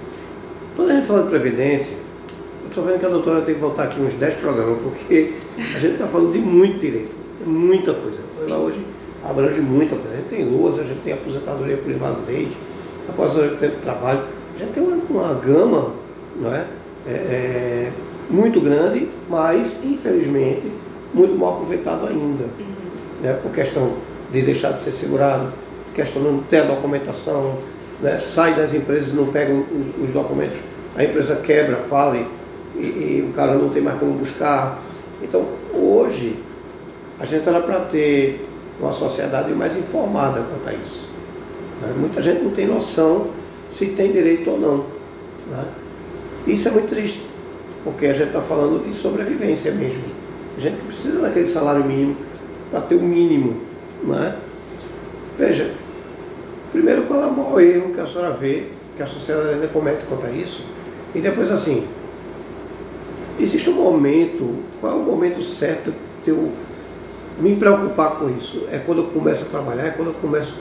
Quando 0.76 0.92
a 0.92 0.96
gente 0.96 1.08
fala 1.08 1.24
de 1.24 1.30
previdência, 1.30 1.98
eu 2.64 2.70
estou 2.70 2.84
vendo 2.86 3.00
que 3.00 3.06
a 3.06 3.10
doutora 3.10 3.42
tem 3.42 3.56
que 3.56 3.62
voltar 3.62 3.84
aqui 3.84 4.02
uns 4.02 4.14
10 4.14 4.36
programas, 4.36 4.80
porque 4.82 5.34
a 5.58 5.80
gente 5.80 5.94
está 5.94 6.08
falando 6.08 6.32
de 6.32 6.40
muito 6.40 6.80
direito, 6.80 7.14
muita 7.46 7.94
coisa. 7.94 8.20
Ela 8.48 8.58
hoje 8.58 8.80
abrange 9.24 9.60
muita 9.62 9.96
coisa. 9.96 10.14
A 10.14 10.18
gente 10.18 10.30
tem 10.30 10.46
luas, 10.46 10.80
a 10.80 10.84
gente 10.84 11.02
tem 11.02 11.14
aposentadoria 11.14 11.78
por 11.78 11.92
invalidez, 11.92 12.50
aposentadoria 13.10 13.52
por 13.52 13.60
tempo 13.60 13.76
de 13.76 13.82
trabalho 13.82 14.24
já 14.60 14.68
tem 14.68 14.84
uma, 14.84 14.96
uma 15.10 15.34
gama 15.36 16.04
não 16.36 16.54
é? 16.54 16.66
É, 17.06 17.12
é, 17.12 17.92
muito 18.30 18.62
grande, 18.62 19.10
mas 19.30 19.84
infelizmente 19.84 20.72
muito 21.14 21.38
mal 21.38 21.56
aproveitado 21.56 22.08
ainda. 22.08 22.46
Né? 23.22 23.38
Por 23.42 23.52
questão 23.52 23.94
de 24.32 24.42
deixar 24.42 24.72
de 24.72 24.84
ser 24.84 24.92
segurado, 24.92 25.54
questão 25.94 26.24
de 26.24 26.30
não 26.30 26.40
ter 26.40 26.60
a 26.60 26.66
documentação, 26.66 27.58
né? 28.02 28.18
sai 28.20 28.56
das 28.56 28.74
empresas 28.74 29.14
e 29.14 29.16
não 29.16 29.28
pega 29.28 29.54
os, 29.54 30.08
os, 30.08 30.14
documentos, 30.14 30.58
a 30.96 31.04
empresa 31.04 31.36
quebra, 31.38 31.78
fale 31.90 32.26
e, 32.76 32.80
e, 32.80 33.30
o 33.30 33.34
cara 33.34 33.56
não 33.56 33.70
tem 33.70 33.84
mais 33.84 34.00
como 34.00 34.14
buscar. 34.14 34.80
Então 35.22 35.46
hoje 35.74 36.40
a 37.20 37.26
gente 37.26 37.48
era 37.48 37.62
para 37.62 37.82
ter 37.82 38.48
uma 38.80 38.94
sociedade 38.94 39.52
mais 39.52 39.78
informada 39.78 40.42
quanto 40.42 40.68
a 40.68 40.74
isso. 40.74 41.08
Né? 41.82 41.94
Muita 41.98 42.24
gente 42.24 42.42
não 42.44 42.52
tem 42.52 42.66
noção 42.66 43.28
se 43.74 43.88
tem 43.88 44.12
direito 44.12 44.50
ou 44.50 44.60
não. 44.60 44.78
Né? 45.50 45.66
Isso 46.48 46.70
é 46.70 46.72
muito 46.72 46.90
triste, 46.90 47.26
porque 47.84 48.06
a 48.06 48.14
gente 48.14 48.28
está 48.28 48.42
falando 48.42 48.88
de 48.88 48.96
sobrevivência 48.96 49.72
mesmo. 49.72 50.12
A 50.56 50.60
gente 50.60 50.78
precisa 50.86 51.20
daquele 51.20 51.48
salário 51.48 51.84
mínimo 51.84 52.16
para 52.70 52.82
ter 52.82 52.96
o 52.96 53.02
mínimo. 53.02 53.60
Né? 54.04 54.38
Veja, 55.38 55.72
primeiro 56.72 57.04
qual 57.04 57.24
é 57.24 57.26
o 57.26 57.34
maior 57.34 57.60
erro 57.60 57.94
que 57.94 58.00
a 58.00 58.08
senhora 58.08 58.32
vê, 58.32 58.68
que 58.96 59.02
a 59.02 59.08
sociedade 59.08 59.56
ainda 59.56 59.68
comete 59.68 60.04
contra 60.06 60.30
isso, 60.30 60.66
e 61.16 61.20
depois 61.20 61.52
assim, 61.52 61.88
existe 63.40 63.70
um 63.70 63.74
momento, 63.74 64.64
qual 64.80 64.94
é 64.94 64.96
o 64.96 65.04
momento 65.04 65.42
certo 65.42 65.94
de 66.24 66.30
eu 66.30 66.52
me 67.40 67.56
preocupar 67.56 68.20
com 68.20 68.30
isso? 68.30 68.68
É 68.72 68.78
quando 68.78 69.00
eu 69.00 69.08
começo 69.08 69.46
a 69.46 69.48
trabalhar, 69.48 69.88
é 69.88 69.92
quando 69.92 70.10
eu 70.10 70.14
começo 70.16 70.60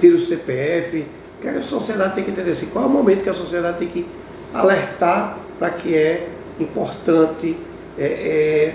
ter 0.00 0.12
o 0.12 0.20
CPF, 0.20 1.06
que 1.42 1.48
a 1.48 1.62
sociedade 1.62 2.14
tem 2.14 2.24
que 2.24 2.30
entender 2.30 2.52
assim, 2.52 2.66
qual 2.66 2.84
é 2.84 2.88
o 2.88 2.90
momento 2.90 3.22
que 3.22 3.30
a 3.30 3.34
sociedade 3.34 3.78
tem 3.78 3.88
que 3.88 4.06
alertar 4.54 5.38
para 5.58 5.70
que 5.70 5.94
é 5.94 6.28
importante 6.58 7.56
é, 7.98 8.04
é, 8.04 8.74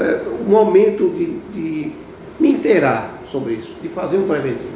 é, 0.00 0.22
o 0.40 0.44
momento 0.44 1.10
de, 1.10 1.38
de 1.52 1.92
me 2.40 2.50
inteirar 2.50 3.18
sobre 3.26 3.54
isso, 3.54 3.76
de 3.80 3.88
fazer 3.88 4.16
um 4.16 4.26
preventivo. 4.26 4.74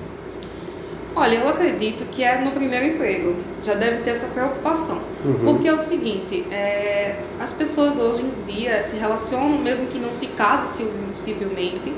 Olha, 1.17 1.39
eu 1.39 1.49
acredito 1.49 2.05
que 2.13 2.23
é 2.23 2.41
no 2.41 2.53
primeiro 2.53 2.95
emprego. 2.95 3.35
Já 3.61 3.75
deve 3.75 4.03
ter 4.03 4.11
essa 4.11 4.29
preocupação. 4.29 5.01
Uhum. 5.25 5.39
Porque 5.45 5.67
é 5.67 5.73
o 5.73 5.79
seguinte, 5.79 6.45
é, 6.53 7.17
as 7.41 7.51
pessoas 7.51 7.99
hoje 7.99 8.23
em 8.23 8.53
dia 8.53 8.81
se 8.85 8.97
relacionam, 8.99 9.59
mesmo 9.59 9.89
que 9.89 9.99
não 9.99 10.13
se 10.13 10.29
casem 10.29 10.89
civilmente, 11.17 11.93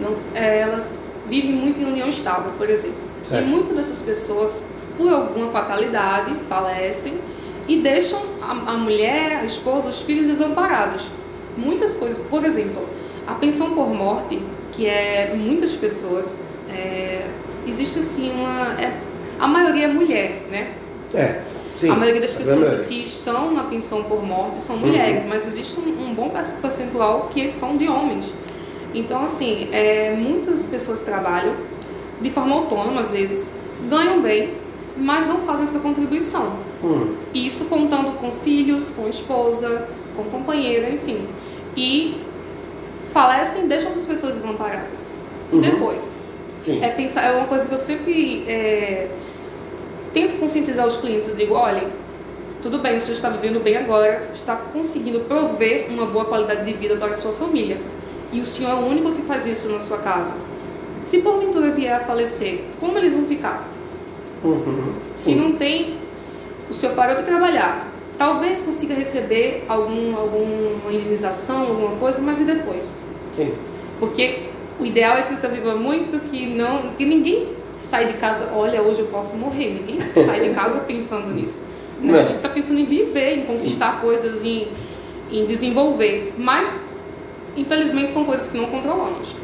não, 0.00 0.10
é, 0.34 0.60
elas 0.60 0.98
vivem 1.28 1.52
muito 1.52 1.80
em 1.80 1.84
união 1.84 2.08
estável, 2.08 2.52
por 2.58 2.68
exemplo. 2.68 3.13
E 3.32 3.40
muitas 3.42 3.74
dessas 3.74 4.02
pessoas, 4.02 4.62
por 4.96 5.12
alguma 5.12 5.50
fatalidade, 5.50 6.34
falecem 6.48 7.18
e 7.66 7.80
deixam 7.80 8.20
a, 8.42 8.72
a 8.72 8.76
mulher, 8.76 9.38
a 9.40 9.44
esposa, 9.44 9.88
os 9.88 10.00
filhos 10.00 10.28
desamparados. 10.28 11.08
Muitas 11.56 11.94
coisas, 11.94 12.22
por 12.26 12.44
exemplo, 12.44 12.86
a 13.26 13.34
pensão 13.34 13.74
por 13.74 13.88
morte, 13.94 14.42
que 14.72 14.86
é 14.86 15.34
muitas 15.36 15.72
pessoas, 15.72 16.40
é, 16.68 17.26
existe 17.66 17.98
assim 18.00 18.30
uma. 18.32 18.80
É, 18.80 18.98
a 19.38 19.46
maioria 19.46 19.84
é 19.84 19.88
mulher, 19.88 20.42
né? 20.50 20.72
É. 21.14 21.40
Sim, 21.76 21.90
a 21.90 21.96
maioria 21.96 22.20
das 22.20 22.32
pessoas 22.32 22.72
é 22.72 22.84
que 22.84 23.02
estão 23.02 23.52
na 23.52 23.64
pensão 23.64 24.04
por 24.04 24.22
morte 24.22 24.60
são 24.60 24.76
mulheres, 24.76 25.24
uhum. 25.24 25.28
mas 25.28 25.46
existe 25.46 25.80
um, 25.80 26.10
um, 26.10 26.14
bom 26.14 26.30
percentual 26.62 27.28
que 27.32 27.48
são 27.48 27.76
de 27.76 27.88
homens. 27.88 28.34
Então, 28.94 29.24
assim, 29.24 29.68
é, 29.72 30.14
muitas 30.16 30.66
pessoas 30.66 31.00
trabalham 31.00 31.56
de 32.20 32.30
forma 32.30 32.54
autônoma, 32.54 33.00
às 33.00 33.10
vezes, 33.10 33.58
ganham 33.88 34.20
bem, 34.22 34.54
mas 34.96 35.26
não 35.26 35.38
fazem 35.40 35.64
essa 35.64 35.80
contribuição. 35.80 36.56
Hum. 36.82 37.14
Isso 37.32 37.66
contando 37.66 38.12
com 38.18 38.30
filhos, 38.30 38.90
com 38.90 39.08
esposa, 39.08 39.88
com 40.16 40.24
companheira, 40.24 40.90
enfim. 40.90 41.26
E 41.76 42.20
falecem, 43.12 43.66
deixam 43.66 43.88
essas 43.88 44.06
pessoas 44.06 44.36
desamparadas. 44.36 45.10
Uhum. 45.52 45.58
E 45.58 45.70
depois? 45.70 46.20
Sim. 46.64 46.82
É, 46.82 46.88
pensar, 46.90 47.22
é 47.22 47.32
uma 47.32 47.46
coisa 47.46 47.68
que 47.68 47.74
eu 47.74 47.78
sempre 47.78 48.44
é, 48.48 49.08
tento 50.12 50.38
conscientizar 50.38 50.86
os 50.86 50.96
clientes. 50.96 51.28
Eu 51.28 51.36
digo, 51.36 51.54
olha, 51.54 51.86
tudo 52.62 52.78
bem, 52.78 52.96
o 52.96 53.00
senhor 53.00 53.14
está 53.14 53.28
vivendo 53.28 53.62
bem 53.62 53.76
agora, 53.76 54.28
está 54.32 54.56
conseguindo 54.56 55.20
prover 55.20 55.88
uma 55.90 56.06
boa 56.06 56.24
qualidade 56.24 56.64
de 56.64 56.72
vida 56.72 56.96
para 56.96 57.08
a 57.08 57.14
sua 57.14 57.32
família. 57.32 57.78
E 58.32 58.40
o 58.40 58.44
senhor 58.44 58.70
é 58.70 58.74
o 58.74 58.86
único 58.86 59.12
que 59.12 59.22
faz 59.22 59.46
isso 59.46 59.68
na 59.70 59.78
sua 59.78 59.98
casa. 59.98 60.36
Se 61.04 61.20
porventura 61.20 61.70
vier 61.70 61.94
a 61.94 62.00
falecer, 62.00 62.64
como 62.80 62.98
eles 62.98 63.14
vão 63.14 63.24
ficar? 63.26 63.68
Uhum. 64.42 64.94
Se 65.14 65.34
não 65.34 65.52
tem, 65.52 65.98
o 66.68 66.72
senhor 66.72 66.94
parou 66.94 67.16
de 67.16 67.22
trabalhar, 67.22 67.88
talvez 68.18 68.60
consiga 68.62 68.94
receber 68.94 69.64
algum, 69.68 70.16
alguma 70.16 70.92
indenização, 70.92 71.60
alguma 71.60 71.96
coisa, 71.96 72.20
mas 72.20 72.40
e 72.40 72.44
depois? 72.44 73.06
Sim. 73.34 73.52
Porque 74.00 74.48
o 74.80 74.84
ideal 74.84 75.16
é 75.16 75.22
que 75.22 75.34
o 75.34 75.36
senhor 75.36 75.54
viva 75.54 75.74
muito, 75.76 76.18
que 76.20 76.46
não, 76.46 76.90
que 76.96 77.04
ninguém 77.04 77.48
sai 77.76 78.06
de 78.06 78.14
casa, 78.14 78.50
olha, 78.54 78.82
hoje 78.82 79.00
eu 79.00 79.06
posso 79.06 79.36
morrer. 79.36 79.74
Ninguém 79.74 79.98
sai 80.24 80.48
de 80.48 80.54
casa 80.54 80.78
pensando 80.80 81.32
nisso. 81.34 81.62
Né? 82.00 82.20
A 82.20 82.22
gente 82.22 82.36
está 82.36 82.48
pensando 82.48 82.80
em 82.80 82.84
viver, 82.84 83.38
em 83.38 83.44
conquistar 83.44 83.94
Sim. 83.94 84.00
coisas, 84.00 84.44
em, 84.44 84.68
em 85.30 85.44
desenvolver. 85.44 86.34
Mas, 86.38 86.78
infelizmente, 87.56 88.10
são 88.10 88.24
coisas 88.24 88.48
que 88.48 88.56
não 88.56 88.66
controlamos. 88.66 89.34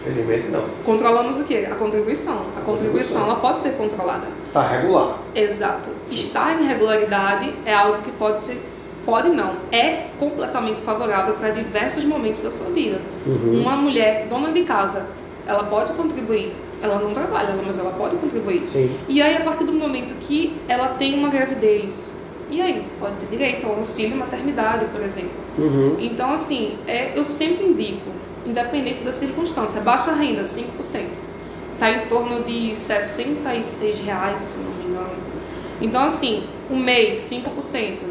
Infelizmente 0.00 0.48
não. 0.48 0.64
Controlamos 0.84 1.38
o 1.38 1.44
quê? 1.44 1.68
A 1.70 1.74
contribuição. 1.74 2.46
A 2.56 2.60
contribuição 2.62 3.24
ela 3.24 3.36
pode 3.36 3.62
ser 3.62 3.72
controlada. 3.72 4.26
Está 4.46 4.66
regular. 4.66 5.18
Exato. 5.34 5.90
Estar 6.10 6.60
em 6.60 6.66
regularidade 6.66 7.52
é 7.64 7.74
algo 7.74 8.02
que 8.02 8.10
pode 8.12 8.40
ser, 8.40 8.60
pode 9.04 9.28
não, 9.28 9.54
é 9.70 10.06
completamente 10.18 10.82
favorável 10.82 11.34
para 11.34 11.50
diversos 11.50 12.04
momentos 12.04 12.42
da 12.42 12.50
sua 12.50 12.70
vida. 12.70 13.00
Uhum. 13.26 13.60
Uma 13.60 13.76
mulher 13.76 14.26
dona 14.28 14.50
de 14.52 14.62
casa, 14.62 15.06
ela 15.46 15.64
pode 15.64 15.92
contribuir. 15.92 16.52
Ela 16.82 16.98
não 16.98 17.12
trabalha, 17.12 17.54
mas 17.64 17.78
ela 17.78 17.90
pode 17.90 18.16
contribuir. 18.16 18.66
Sim. 18.66 18.96
E 19.06 19.20
aí, 19.20 19.36
a 19.36 19.42
partir 19.42 19.64
do 19.64 19.72
momento 19.72 20.14
que 20.20 20.56
ela 20.66 20.88
tem 20.88 21.12
uma 21.14 21.28
gravidez, 21.28 22.18
e 22.50 22.60
aí? 22.60 22.84
Pode 22.98 23.14
ter 23.16 23.26
direito 23.26 23.66
ao 23.66 23.76
auxílio 23.76 24.16
maternidade, 24.16 24.86
por 24.86 25.02
exemplo. 25.02 25.30
Uhum. 25.58 25.96
Então, 26.00 26.32
assim, 26.32 26.78
é, 26.88 27.12
eu 27.14 27.22
sempre 27.22 27.66
indico 27.66 28.10
independente 28.46 29.04
da 29.04 29.12
circunstância. 29.12 29.80
Baixa 29.80 30.12
renda, 30.12 30.42
5%. 30.42 31.06
Está 31.74 31.90
em 31.90 32.06
torno 32.06 32.42
de 32.42 32.74
66 32.74 34.00
reais, 34.00 34.40
se 34.40 34.58
não 34.58 34.70
me 34.72 34.84
engano. 34.84 35.16
Então, 35.80 36.02
assim, 36.04 36.44
o 36.68 36.76
mês, 36.76 37.20
5%. 37.20 38.04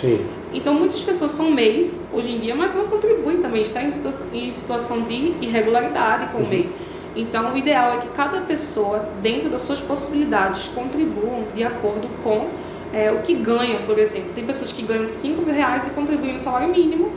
Sim. 0.00 0.26
Então, 0.52 0.74
muitas 0.74 1.02
pessoas 1.02 1.30
são 1.30 1.50
MEIs 1.50 1.92
hoje 2.12 2.30
em 2.30 2.38
dia, 2.40 2.54
mas 2.54 2.74
não 2.74 2.86
contribuem 2.86 3.38
também, 3.38 3.62
está 3.62 3.82
em, 3.82 3.90
situa 3.90 4.14
em 4.32 4.50
situação 4.50 5.02
de 5.02 5.34
irregularidade 5.40 6.32
com 6.32 6.38
o 6.38 6.40
uhum. 6.42 6.48
MEI. 6.48 6.70
Então, 7.14 7.52
o 7.52 7.56
ideal 7.56 7.94
é 7.94 7.98
que 7.98 8.08
cada 8.08 8.40
pessoa, 8.40 9.08
dentro 9.20 9.48
das 9.48 9.62
suas 9.62 9.80
possibilidades, 9.80 10.68
contribuam 10.68 11.44
de 11.54 11.62
acordo 11.62 12.08
com 12.22 12.48
é, 12.92 13.10
o 13.12 13.18
que 13.18 13.34
ganha, 13.34 13.80
por 13.80 13.98
exemplo. 13.98 14.32
Tem 14.34 14.44
pessoas 14.44 14.72
que 14.72 14.82
ganham 14.82 15.06
5 15.06 15.42
mil 15.42 15.54
reais 15.54 15.86
e 15.86 15.90
contribuem 15.90 16.32
no 16.32 16.40
salário 16.40 16.68
mínimo, 16.68 17.12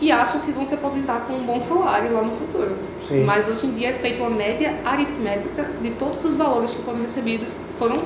e 0.00 0.10
acham 0.10 0.40
que 0.40 0.52
vão 0.52 0.64
se 0.64 0.74
aposentar 0.74 1.26
com 1.26 1.34
um 1.34 1.44
bom 1.44 1.60
salário 1.60 2.12
lá 2.12 2.22
no 2.22 2.32
futuro. 2.32 2.74
Sim. 3.06 3.24
Mas 3.24 3.48
hoje 3.48 3.66
em 3.66 3.72
dia 3.72 3.90
é 3.90 3.92
feita 3.92 4.22
uma 4.22 4.30
média 4.30 4.74
aritmética 4.84 5.68
de 5.82 5.90
todos 5.90 6.24
os 6.24 6.36
valores 6.36 6.72
que 6.72 6.82
foram 6.82 7.00
recebidos, 7.00 7.60
foram 7.78 8.02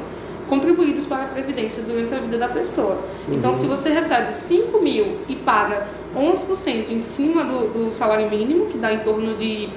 contribuídos 0.48 1.06
para 1.06 1.24
a 1.24 1.26
Previdência 1.28 1.82
durante 1.82 2.12
a 2.12 2.18
vida 2.18 2.36
da 2.36 2.48
pessoa. 2.48 2.98
Uhum. 3.28 3.34
Então, 3.34 3.52
se 3.52 3.66
você 3.66 3.90
recebe 3.90 4.32
5 4.32 4.80
mil 4.80 5.18
e 5.28 5.36
paga 5.36 5.86
11% 6.16 6.90
em 6.90 6.98
cima 6.98 7.44
do, 7.44 7.86
do, 7.86 7.92
salário 7.92 8.28
mínimo, 8.30 8.66
que 8.66 8.78
dá 8.78 8.92
em 8.92 9.00
torno 9.00 9.34
de 9.34 9.68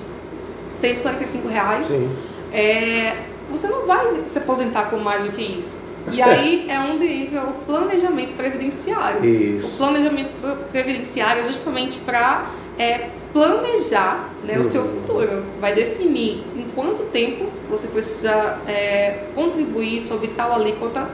145 0.72 1.48
reais, 1.48 2.02
é, 2.52 3.18
você 3.50 3.68
não 3.68 3.86
vai 3.86 4.24
se 4.26 4.38
aposentar 4.38 4.90
com 4.90 4.98
mais 4.98 5.24
do 5.24 5.32
que 5.32 5.42
isso. 5.42 5.87
E 6.12 6.22
aí 6.22 6.66
é 6.70 6.80
onde 6.80 7.06
entra 7.06 7.44
o 7.44 7.54
planejamento 7.66 8.34
previdenciário. 8.34 9.26
Isso. 9.26 9.76
O 9.76 9.78
planejamento 9.78 10.32
previdenciário 10.72 11.42
é 11.42 11.46
justamente 11.46 12.00
para 12.00 12.50
é, 12.78 13.10
planejar 13.34 14.34
né, 14.44 14.56
uhum. 14.56 14.62
o 14.62 14.64
seu 14.64 14.82
uhum. 14.84 14.88
futuro. 14.90 15.44
Vai 15.60 15.74
definir 15.76 16.44
em 16.56 16.66
quanto 16.74 17.04
tempo 17.04 17.46
você 17.70 17.88
precisa 17.88 18.60
é, 18.68 19.24
contribuir 19.36 20.02
sobre 20.02 20.30
tal 20.30 20.54
alíquota 20.54 21.10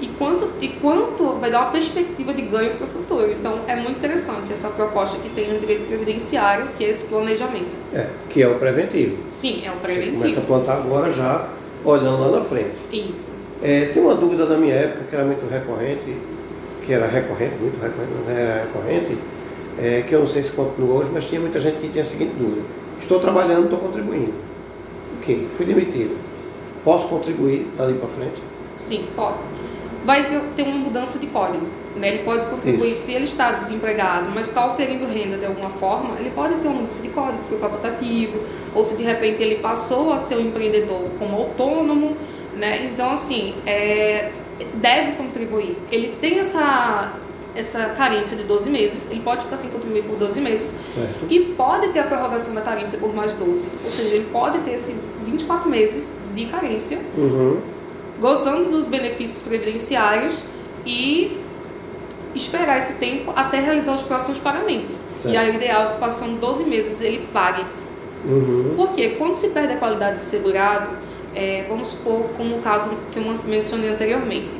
e 0.00 0.08
quanto, 0.18 0.48
e 0.60 0.68
quanto 0.68 1.24
vai 1.40 1.50
dar 1.50 1.62
uma 1.62 1.70
perspectiva 1.70 2.34
de 2.34 2.42
ganho 2.42 2.76
para 2.76 2.86
o 2.86 2.88
futuro. 2.88 3.30
Então 3.30 3.60
é 3.66 3.76
muito 3.76 3.98
interessante 3.98 4.52
essa 4.52 4.68
proposta 4.68 5.18
que 5.18 5.30
tem 5.30 5.52
no 5.52 5.58
direito 5.58 5.86
previdenciário, 5.86 6.68
que 6.76 6.84
é 6.84 6.90
esse 6.90 7.06
planejamento. 7.06 7.78
É, 7.92 8.08
que 8.28 8.42
é 8.42 8.48
o 8.48 8.56
preventivo. 8.56 9.16
Sim, 9.28 9.62
é 9.64 9.70
o 9.70 9.76
preventivo. 9.76 10.18
Você 10.18 10.40
começa 10.40 10.40
a 10.40 10.44
plantar 10.44 10.74
agora 10.74 11.12
já 11.12 11.48
olhando 11.84 12.20
lá 12.20 12.38
na 12.38 12.44
frente. 12.44 12.74
Isso. 12.92 13.43
É, 13.64 13.86
tem 13.86 14.02
uma 14.02 14.14
dúvida 14.14 14.44
da 14.44 14.58
minha 14.58 14.74
época 14.74 15.04
que 15.08 15.16
era 15.16 15.24
muito 15.24 15.50
recorrente, 15.50 16.14
que 16.84 16.92
era 16.92 17.06
recorrente, 17.06 17.54
muito 17.54 17.80
recorrente, 17.80 18.12
não 18.12 18.36
era 18.36 18.64
recorrente, 18.64 19.16
é, 19.78 20.04
que 20.06 20.14
eu 20.14 20.20
não 20.20 20.26
sei 20.26 20.42
se 20.42 20.52
continua 20.52 20.96
hoje, 20.96 21.10
mas 21.14 21.26
tinha 21.26 21.40
muita 21.40 21.58
gente 21.58 21.78
que 21.78 21.88
tinha 21.88 22.02
a 22.02 22.06
seguinte 22.06 22.34
dúvida. 22.38 22.60
Estou 23.00 23.18
trabalhando, 23.18 23.64
estou 23.64 23.78
contribuindo. 23.78 24.34
Ok, 25.18 25.48
fui 25.56 25.64
demitido. 25.64 26.14
Posso 26.84 27.08
contribuir 27.08 27.66
dali 27.74 27.94
para 27.94 28.08
frente? 28.08 28.42
Sim, 28.76 29.06
pode. 29.16 29.38
Vai 30.04 30.42
ter 30.54 30.62
uma 30.64 30.76
mudança 30.76 31.18
de 31.18 31.26
código. 31.28 31.66
Né? 31.96 32.08
Ele 32.08 32.24
pode 32.24 32.44
contribuir 32.46 32.90
Isso. 32.90 33.06
se 33.06 33.12
ele 33.12 33.24
está 33.24 33.52
desempregado, 33.52 34.28
mas 34.34 34.48
está 34.48 34.66
oferindo 34.66 35.06
renda 35.06 35.38
de 35.38 35.46
alguma 35.46 35.70
forma, 35.70 36.18
ele 36.18 36.30
pode 36.30 36.56
ter 36.56 36.68
uma 36.68 36.78
mudança 36.78 37.02
de 37.02 37.08
código 37.08 37.38
o 37.50 37.56
facultativo, 37.56 38.40
ou 38.74 38.84
se 38.84 38.96
de 38.96 39.04
repente 39.04 39.42
ele 39.42 39.56
passou 39.56 40.12
a 40.12 40.18
ser 40.18 40.36
um 40.36 40.40
empreendedor 40.40 41.04
como 41.18 41.36
autônomo, 41.36 42.16
né? 42.56 42.86
Então, 42.86 43.10
assim, 43.10 43.54
é, 43.66 44.30
deve 44.74 45.12
contribuir. 45.12 45.76
Ele 45.90 46.16
tem 46.20 46.38
essa 46.38 47.12
essa 47.56 47.84
carência 47.90 48.36
de 48.36 48.42
12 48.42 48.68
meses, 48.68 49.08
ele 49.12 49.20
pode 49.20 49.44
ficar 49.44 49.56
sem 49.56 49.70
contribuir 49.70 50.02
por 50.02 50.16
12 50.16 50.40
meses 50.40 50.74
Certo. 50.92 51.24
e 51.30 51.38
pode 51.38 51.86
ter 51.92 52.00
a 52.00 52.02
prorrogação 52.02 52.52
da 52.52 52.60
carência 52.60 52.98
por 52.98 53.14
mais 53.14 53.36
12. 53.36 53.68
Ou 53.84 53.90
seja, 53.92 54.12
ele 54.16 54.26
pode 54.32 54.58
ter 54.62 54.72
esse 54.72 54.96
24 55.24 55.70
meses 55.70 56.16
de 56.34 56.46
carência, 56.46 56.98
Uhum. 57.16 57.60
gozando 58.20 58.70
dos 58.70 58.88
benefícios 58.88 59.40
previdenciários 59.40 60.42
e 60.84 61.38
esperar 62.34 62.76
esse 62.76 62.94
tempo 62.94 63.32
até 63.36 63.60
realizar 63.60 63.94
os 63.94 64.02
próximos 64.02 64.38
pagamentos. 64.38 65.04
Certo. 65.22 65.28
E 65.32 65.36
aí 65.36 65.52
o 65.52 65.54
ideal 65.54 65.90
é 65.90 65.92
que 65.92 66.00
passando 66.00 66.40
12 66.40 66.64
meses 66.64 67.00
ele 67.00 67.24
pague. 67.32 67.64
Uhum. 68.24 68.72
Porque 68.76 69.10
quando 69.10 69.34
se 69.34 69.50
perde 69.50 69.74
a 69.74 69.76
qualidade 69.76 70.16
de 70.16 70.24
segurado, 70.24 70.90
é, 71.34 71.64
vamos 71.68 71.88
supor 71.88 72.26
como 72.36 72.56
o 72.56 72.58
caso 72.60 72.96
que 73.12 73.18
eu 73.18 73.24
mencionei 73.46 73.90
anteriormente, 73.90 74.56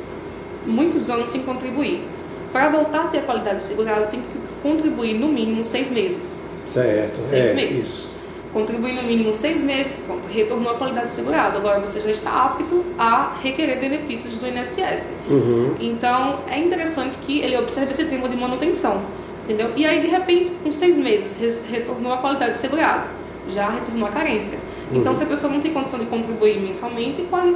muitos 0.65 1.09
anos 1.09 1.29
sem 1.29 1.43
contribuir. 1.43 2.07
Para 2.51 2.69
voltar 2.69 3.01
a 3.01 3.07
ter 3.07 3.19
a 3.19 3.21
qualidade 3.23 3.57
de 3.57 3.63
segurado, 3.63 4.07
tem 4.07 4.21
que 4.21 4.49
contribuir 4.63 5.13
no 5.15 5.27
mínimo 5.27 5.63
seis 5.63 5.91
meses. 5.91 6.39
Certo. 6.67 7.15
Seis 7.15 7.51
é, 7.51 7.53
meses. 7.53 7.79
Isso. 7.81 8.15
Contribuir 8.53 8.93
no 8.93 9.03
mínimo 9.03 9.33
seis 9.33 9.61
meses, 9.61 10.01
pronto, 10.05 10.25
retornou 10.29 10.71
a 10.71 10.75
qualidade 10.75 11.07
de 11.07 11.11
segurado. 11.11 11.57
Agora 11.57 11.81
você 11.81 11.99
já 11.99 12.09
está 12.09 12.31
apto 12.45 12.85
a 12.97 13.33
requerer 13.43 13.79
benefícios 13.81 14.39
do 14.39 14.47
INSS. 14.47 15.11
Uhum. 15.29 15.75
Então 15.81 16.39
é 16.47 16.57
interessante 16.57 17.17
que 17.17 17.41
ele 17.41 17.57
observe 17.57 17.91
esse 17.91 18.05
tempo 18.05 18.29
de 18.29 18.37
manutenção, 18.37 19.01
entendeu? 19.43 19.73
E 19.75 19.85
aí 19.85 19.99
de 19.99 20.07
repente, 20.07 20.51
com 20.63 20.71
seis 20.71 20.97
meses, 20.97 21.37
re- 21.37 21.75
retornou 21.77 22.13
a 22.13 22.17
qualidade 22.17 22.51
de 22.51 22.57
segurado, 22.59 23.09
já 23.49 23.69
retornou 23.69 24.07
a 24.07 24.11
carência. 24.11 24.57
Então 24.91 25.07
Uhum. 25.07 25.13
se 25.13 25.23
a 25.23 25.25
pessoa 25.25 25.51
não 25.51 25.59
tem 25.59 25.71
condição 25.73 25.99
de 25.99 26.05
contribuir 26.05 26.59
mensalmente, 26.61 27.21
pode 27.23 27.55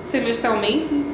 semestralmente, 0.00 1.04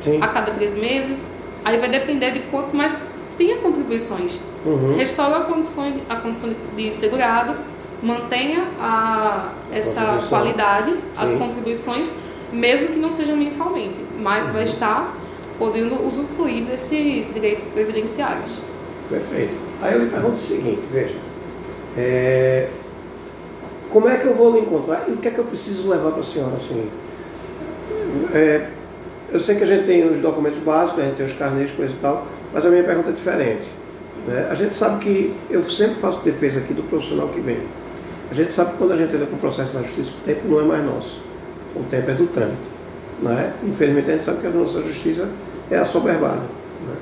Sim. 0.00 0.18
a 0.20 0.28
cada 0.28 0.50
três 0.52 0.74
meses. 0.74 1.28
Aí 1.64 1.78
vai 1.78 1.88
depender 1.88 2.32
de 2.32 2.40
quanto 2.40 2.76
mais 2.76 3.06
tenha 3.36 3.56
contribuições. 3.58 4.40
Uhum. 4.66 4.96
Restaura 4.96 5.38
a 5.38 5.40
condição, 5.44 5.92
a 6.08 6.16
condição 6.16 6.50
de- 6.50 6.56
de 6.84 6.90
segurado, 6.92 7.56
mantenha 8.02 8.64
a, 8.80 9.52
essa 9.72 10.18
qualidade, 10.28 10.94
as 11.16 11.30
Sim. 11.30 11.38
contribuições, 11.38 12.12
mesmo 12.52 12.88
que 12.88 12.98
não 12.98 13.10
seja 13.10 13.34
mensalmente, 13.34 14.00
mas 14.18 14.48
Uhum. 14.48 14.54
vai 14.54 14.64
estar 14.64 15.16
podendo 15.58 16.04
usufruir 16.04 16.64
desses 16.64 17.32
direitos 17.32 17.66
previdenciários. 17.66 18.60
Perfeito. 19.08 19.54
Aí 19.80 19.94
eu 19.94 20.04
lhe 20.04 20.10
pergunto 20.10 20.34
o 20.34 20.38
seguinte, 20.38 20.80
veja. 20.92 21.14
é, 21.96 22.68
como 23.92 24.08
é 24.08 24.16
que 24.16 24.26
eu 24.26 24.34
vou 24.34 24.52
lhe 24.52 24.60
encontrar 24.60 25.04
e 25.06 25.12
o 25.12 25.16
que 25.18 25.28
é 25.28 25.30
que 25.30 25.38
eu 25.38 25.44
preciso 25.44 25.88
levar 25.88 26.12
para 26.12 26.20
a 26.20 26.24
senhora 26.24 26.54
assim? 26.56 26.88
É, 28.32 28.68
eu 29.30 29.38
sei 29.38 29.56
que 29.56 29.64
a 29.64 29.66
gente 29.66 29.86
tem 29.86 30.06
os 30.10 30.20
documentos 30.20 30.58
básicos, 30.60 31.00
a 31.00 31.06
gente 31.06 31.16
tem 31.16 31.26
os 31.26 31.32
carnês, 31.32 31.70
coisa 31.72 31.92
e 31.92 31.96
tal, 31.96 32.26
mas 32.52 32.64
a 32.64 32.70
minha 32.70 32.82
pergunta 32.82 33.10
é 33.10 33.12
diferente. 33.12 33.68
né? 34.26 34.48
A 34.50 34.54
gente 34.54 34.74
sabe 34.74 35.04
que 35.04 35.34
eu 35.50 35.62
sempre 35.64 35.96
faço 35.96 36.24
defesa 36.24 36.60
aqui 36.60 36.72
do 36.72 36.82
profissional 36.84 37.28
que 37.28 37.40
vem. 37.40 37.58
A 38.30 38.34
gente 38.34 38.52
sabe 38.52 38.72
que 38.72 38.78
quando 38.78 38.92
a 38.92 38.96
gente 38.96 39.14
entra 39.14 39.26
com 39.26 39.36
o 39.36 39.38
processo 39.38 39.74
na 39.74 39.82
justiça, 39.82 40.12
o 40.12 40.24
tempo 40.24 40.48
não 40.48 40.60
é 40.60 40.64
mais 40.64 40.84
nosso. 40.84 41.22
O 41.76 41.82
tempo 41.84 42.10
é 42.10 42.14
do 42.14 42.26
trâmite. 42.28 42.68
Né? 43.22 43.52
Infelizmente 43.62 44.08
a 44.08 44.12
gente 44.14 44.24
sabe 44.24 44.40
que 44.40 44.46
a 44.46 44.50
nossa 44.50 44.80
justiça 44.80 45.28
é 45.70 45.76
assoberbada. 45.76 46.40
Né? 46.40 46.96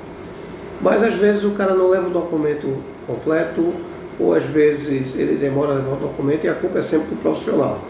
Mas 0.81 1.03
às 1.03 1.15
vezes 1.15 1.45
o 1.45 1.51
cara 1.51 1.73
não 1.73 1.89
leva 1.89 2.07
o 2.07 2.11
documento 2.11 2.83
completo, 3.07 3.73
ou 4.21 4.35
às 4.35 4.45
vezes 4.45 5.15
ele 5.15 5.35
demora 5.35 5.71
a 5.71 5.75
levar 5.75 5.93
o 5.93 5.99
documento 5.99 6.45
e 6.45 6.49
a 6.49 6.53
culpa 6.53 6.79
é 6.79 6.81
sempre 6.81 7.07
do 7.07 7.21
profissional, 7.21 7.81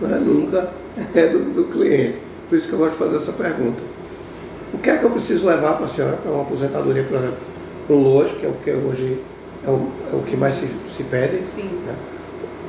né? 0.00 0.20
nunca 0.22 0.70
é 1.14 1.26
do, 1.28 1.54
do 1.54 1.64
cliente. 1.64 2.18
Por 2.48 2.56
isso 2.56 2.68
que 2.68 2.74
eu 2.74 2.78
gosto 2.78 2.92
de 2.92 2.98
fazer 2.98 3.16
essa 3.16 3.32
pergunta. 3.32 3.80
O 4.72 4.78
que 4.78 4.90
é 4.90 4.98
que 4.98 5.04
eu 5.04 5.10
preciso 5.10 5.46
levar 5.46 5.76
para 5.76 5.86
a 5.86 5.88
senhora 5.88 6.16
para 6.16 6.30
uma 6.30 6.42
aposentadoria, 6.42 7.04
por 7.04 7.16
exemplo, 7.16 7.36
um 7.88 7.94
loja, 7.94 8.34
que 8.34 8.44
é 8.44 8.48
o 8.48 8.52
que 8.52 8.70
hoje 8.70 9.18
é 9.66 9.70
o, 9.70 9.88
é 10.12 10.16
o 10.16 10.22
que 10.22 10.36
mais 10.36 10.56
se, 10.56 10.68
se 10.88 11.02
pede? 11.04 11.46
Sim. 11.46 11.70
né? 11.86 11.94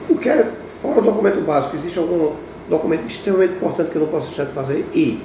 O 0.09 0.17
que 0.17 0.29
é, 0.29 0.49
fora 0.81 0.99
o 0.99 1.01
documento 1.01 1.41
básico, 1.45 1.75
existe 1.75 1.99
algum 1.99 2.33
documento 2.69 3.05
extremamente 3.07 3.53
importante 3.53 3.91
que 3.91 3.97
eu 3.97 4.03
não 4.03 4.09
posso 4.09 4.27
deixar 4.27 4.45
de 4.45 4.53
fazer? 4.53 4.85
E 4.93 5.21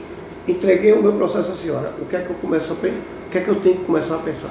entreguei 0.49 0.93
o 0.93 1.03
meu 1.03 1.13
processo 1.13 1.53
à 1.53 1.55
senhora. 1.55 1.93
O 2.01 2.07
que 2.07 2.17
é 2.17 2.21
que 2.21 2.31
eu 2.31 2.37
começo 2.37 2.73
a 2.73 2.77
pensar? 2.77 2.99
O 3.27 3.31
que 3.31 3.39
é 3.39 3.41
que 3.41 3.49
eu 3.49 3.57
tenho 3.57 3.77
que 3.77 3.85
começar 3.85 4.17
a 4.17 4.19
pensar? 4.19 4.51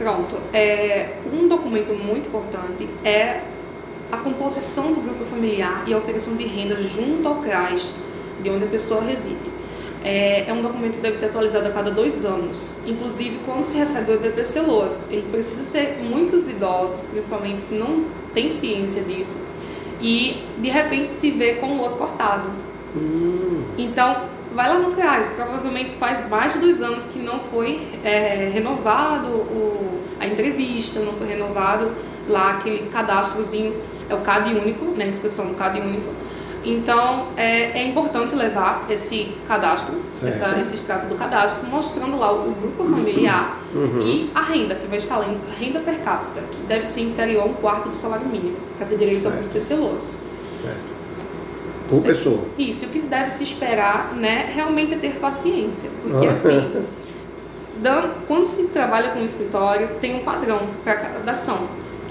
Pronto. 0.00 0.38
É, 0.50 1.10
um 1.30 1.46
documento 1.46 1.92
muito 1.92 2.30
importante 2.30 2.88
é 3.04 3.42
a 4.10 4.16
composição 4.16 4.94
do 4.94 5.02
grupo 5.02 5.26
familiar 5.26 5.84
e 5.86 5.92
a 5.92 5.98
ofereção 5.98 6.36
de 6.36 6.44
renda 6.44 6.74
junto 6.76 7.28
ao 7.28 7.34
CRAS, 7.36 7.92
de 8.42 8.48
onde 8.48 8.64
a 8.64 8.66
pessoa 8.66 9.02
reside. 9.02 9.36
É, 10.02 10.48
é 10.48 10.52
um 10.54 10.62
documento 10.62 10.94
que 10.94 11.02
deve 11.02 11.14
ser 11.14 11.26
atualizado 11.26 11.68
a 11.68 11.70
cada 11.70 11.90
dois 11.90 12.24
anos. 12.24 12.78
Inclusive, 12.86 13.40
quando 13.44 13.62
se 13.62 13.76
recebe 13.76 14.12
o 14.12 14.14
EPPC 14.14 14.60
LOAS, 14.60 15.06
ele 15.10 15.26
precisa 15.30 15.64
ser 15.64 15.98
muitos 16.02 16.48
idosos, 16.48 17.04
principalmente, 17.04 17.60
que 17.60 17.74
não 17.74 18.06
têm 18.32 18.48
ciência 18.48 19.02
disso, 19.02 19.44
e 20.00 20.46
de 20.56 20.70
repente 20.70 21.10
se 21.10 21.30
vê 21.30 21.56
com 21.56 21.74
o 21.74 21.76
LOAS 21.76 21.94
cortado. 21.94 22.48
Hum, 22.96 23.64
Então, 23.76 24.16
vai 24.54 24.68
lá 24.68 24.78
no 24.78 24.90
CRAS, 24.92 25.28
provavelmente 25.28 25.92
faz 25.92 26.28
mais 26.28 26.54
de 26.54 26.60
dois 26.60 26.82
anos 26.82 27.04
que 27.04 27.18
não 27.18 27.38
foi 27.38 27.80
é, 28.02 28.50
renovado 28.52 29.28
o, 29.28 29.99
a 30.20 30.26
entrevista, 30.26 31.00
não 31.00 31.12
foi 31.14 31.26
renovado 31.26 31.90
lá 32.28 32.50
aquele 32.52 32.88
cadastrozinho, 32.90 33.74
é 34.08 34.14
o 34.14 34.18
CAD 34.20 34.54
único, 34.54 34.84
né, 34.96 35.06
inscrição 35.08 35.46
no 35.46 35.54
CAD 35.54 35.80
único. 35.80 36.08
Então, 36.62 37.28
é, 37.38 37.80
é 37.80 37.86
importante 37.88 38.34
levar 38.34 38.84
esse 38.90 39.32
cadastro, 39.48 39.94
essa, 40.22 40.58
esse 40.60 40.74
extrato 40.74 41.06
do 41.06 41.14
cadastro, 41.14 41.66
mostrando 41.70 42.18
lá 42.18 42.30
o 42.32 42.52
grupo 42.52 42.84
familiar 42.84 43.58
Uhum. 43.74 44.00
e 44.02 44.30
a 44.34 44.42
renda, 44.42 44.74
que 44.74 44.86
vai 44.88 44.98
estar 44.98 45.16
lá, 45.16 45.26
renda 45.58 45.80
per 45.80 46.00
capita, 46.00 46.42
que 46.50 46.58
deve 46.68 46.84
ser 46.86 47.02
inferior 47.02 47.44
a 47.44 47.46
um 47.46 47.54
quarto 47.54 47.88
do 47.88 47.96
salário 47.96 48.26
mínimo, 48.26 48.56
para 48.76 48.86
ter 48.86 48.98
direito 48.98 49.24
ao 49.26 49.32
Certo. 49.32 49.44
PPC 49.44 49.74
LOAS. 49.76 50.14
certo. 50.60 50.90
Por 51.88 51.94
Sim. 51.96 52.02
pessoa. 52.02 52.40
Isso, 52.58 52.86
o 52.86 52.88
que 52.90 53.00
deve 53.00 53.30
se 53.30 53.42
esperar, 53.42 54.12
né, 54.16 54.50
realmente 54.54 54.94
é 54.94 54.98
ter 54.98 55.14
paciência. 55.14 55.88
Porque 56.02 56.26
assim, 56.26 56.70
quando 58.26 58.44
se 58.44 58.68
trabalha 58.68 59.10
com 59.10 59.20
um 59.20 59.24
escritório, 59.24 59.96
tem 60.00 60.16
um 60.16 60.20
padrão 60.20 60.60
para 60.84 60.96
cada 60.96 61.18
dação. 61.20 61.58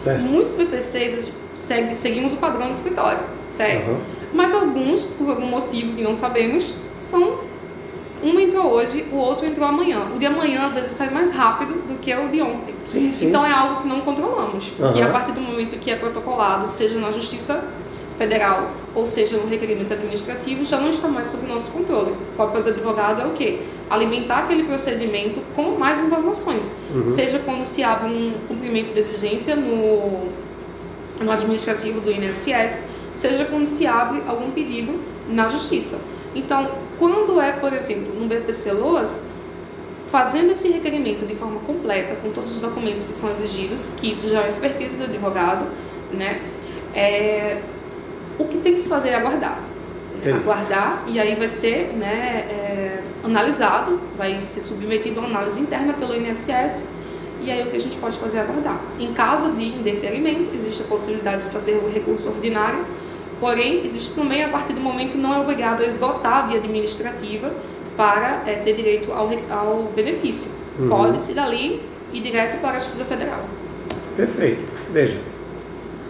Certo. 0.04 0.22
Muitos 0.22 0.54
BPCs 0.54 1.32
segue, 1.54 1.96
seguimos 1.96 2.34
o 2.34 2.38
padrão 2.38 2.68
do 2.68 2.76
escritório, 2.76 3.20
certo? 3.48 3.92
Aham. 3.92 4.00
Mas 4.34 4.54
alguns, 4.54 5.04
por 5.04 5.30
algum 5.30 5.48
motivo 5.48 5.96
que 5.96 6.04
não 6.04 6.14
sabemos, 6.14 6.74
são 6.98 7.40
um 8.22 8.40
entrou 8.40 8.66
hoje, 8.66 9.06
o 9.12 9.16
outro 9.16 9.46
entrou 9.46 9.68
amanhã. 9.68 10.08
O 10.14 10.20
de 10.20 10.26
amanhã 10.26 10.66
às 10.66 10.76
vezes 10.76 10.92
sai 10.92 11.10
mais 11.10 11.32
rápido 11.32 11.74
do 11.88 11.98
que 12.00 12.14
o 12.14 12.30
de 12.30 12.42
ontem. 12.42 12.74
Sim, 12.86 13.12
sim. 13.12 13.28
Então 13.30 13.46
é 13.46 13.52
algo 13.52 13.82
que 13.82 13.88
não 13.88 14.02
controlamos. 14.02 14.70
Porque 14.70 15.00
Aham. 15.00 15.10
a 15.10 15.12
partir 15.12 15.32
do 15.32 15.42
momento 15.42 15.78
que 15.80 15.90
é 15.90 15.96
protocolado, 15.96 16.68
seja 16.68 17.00
na 17.00 17.12
Justiça 17.12 17.64
Federal 18.20 18.70
ou 18.94 19.06
seja 19.06 19.38
no 19.38 19.48
requerimento 19.48 19.94
administrativo, 19.94 20.66
já 20.66 20.78
não 20.78 20.90
está 20.90 21.08
mais 21.08 21.28
sob 21.28 21.48
nosso 21.48 21.72
controle. 21.72 22.12
O 22.12 22.36
papel 22.36 22.64
do 22.64 22.70
advogado 22.70 23.22
é 23.22 23.26
o 23.26 23.32
quê? 23.32 23.60
Alimentar 23.90 24.40
aquele 24.40 24.64
procedimento 24.64 25.40
com 25.56 25.78
mais 25.78 26.02
informações. 26.02 26.76
Uhum. 26.94 27.08
Seja 27.08 27.40
quando 27.40 27.64
se 27.64 27.82
abre 27.82 28.10
um 28.10 28.34
cumprimento 28.46 28.92
de 28.92 29.00
exigência 29.00 29.56
no, 29.56 30.28
no 31.24 31.32
administrativo 31.32 32.02
do 32.02 32.12
INSS, 32.12 32.84
seja 33.14 33.46
quando 33.46 33.66
se 33.66 33.88
abre 33.88 34.22
algum 34.28 34.52
pedido 34.52 35.00
na 35.30 35.48
Justiça. 35.48 36.02
Então, 36.36 36.72
quando 37.00 37.40
é, 37.40 37.54
por 37.54 37.72
exemplo, 37.72 38.14
no 38.20 38.28
BPC 38.28 38.74
LOAS, 38.74 39.24
fazendo 40.08 40.52
esse 40.52 40.68
requerimento 40.68 41.26
de 41.26 41.36
forma 41.36 41.62
completa, 41.62 42.16
com 42.16 42.32
todos 42.32 42.54
os 42.54 42.62
documentos 42.62 43.06
que 43.06 43.14
são 43.14 43.32
exigidos, 43.32 43.92
que 43.96 44.12
isso 44.12 44.28
já 44.30 44.44
é 44.44 44.48
expertise 44.50 44.98
do 44.98 45.06
advogado, 45.06 45.66
né? 46.12 46.42
É, 46.94 47.62
o 48.39 48.45
que 48.45 48.58
tem 48.58 48.73
que 48.73 48.80
se 48.80 48.89
fazer 48.89 49.10
é 49.10 49.15
aguardar. 49.15 49.60
Entendi. 50.17 50.38
Aguardar 50.38 51.04
e 51.08 51.19
aí 51.19 51.36
vai 51.36 51.47
ser 51.47 51.93
né, 51.95 52.45
é, 52.49 52.99
analisado, 53.23 54.02
vai 54.17 54.39
ser 54.41 54.62
submetido 54.62 55.19
a 55.19 55.23
uma 55.23 55.30
análise 55.30 55.62
interna 55.62 55.93
pelo 55.93 56.15
INSS 56.15 56.89
e 57.41 57.52
aí 57.52 57.62
o 57.63 57.67
que 57.67 57.75
a 57.75 57.80
gente 57.80 57.97
pode 57.97 58.17
fazer 58.17 58.39
é 58.39 58.41
aguardar. 58.41 58.80
Em 58.99 59.13
caso 59.13 59.54
de 59.54 59.63
indeferimento, 59.63 60.52
existe 60.54 60.82
a 60.82 60.86
possibilidade 60.86 61.43
de 61.43 61.49
fazer 61.49 61.73
o 61.73 61.89
recurso 61.89 62.30
ordinário, 62.30 62.86
porém, 63.39 63.84
existe 63.86 64.13
também 64.13 64.43
a 64.43 64.49
partir 64.49 64.73
do 64.73 64.82
momento 64.82 65.17
não 65.17 65.34
é 65.34 65.39
obrigado 65.39 65.82
a 65.82 65.86
esgotar 65.86 66.43
a 66.43 66.47
via 66.47 66.58
administrativa 66.58 67.52
para 67.95 68.43
é, 68.45 68.56
ter 68.56 68.73
direito 68.73 69.12
ao, 69.12 69.30
ao 69.49 69.84
benefício. 69.95 70.52
Uhum. 70.80 70.89
Pode-se 70.89 71.34
dali 71.34 71.82
ir 72.13 72.21
direto 72.21 72.60
para 72.62 72.78
a 72.78 72.80
Justiça 72.80 73.06
Federal. 73.06 73.43
Perfeito. 74.15 74.62
Veja, 74.91 75.17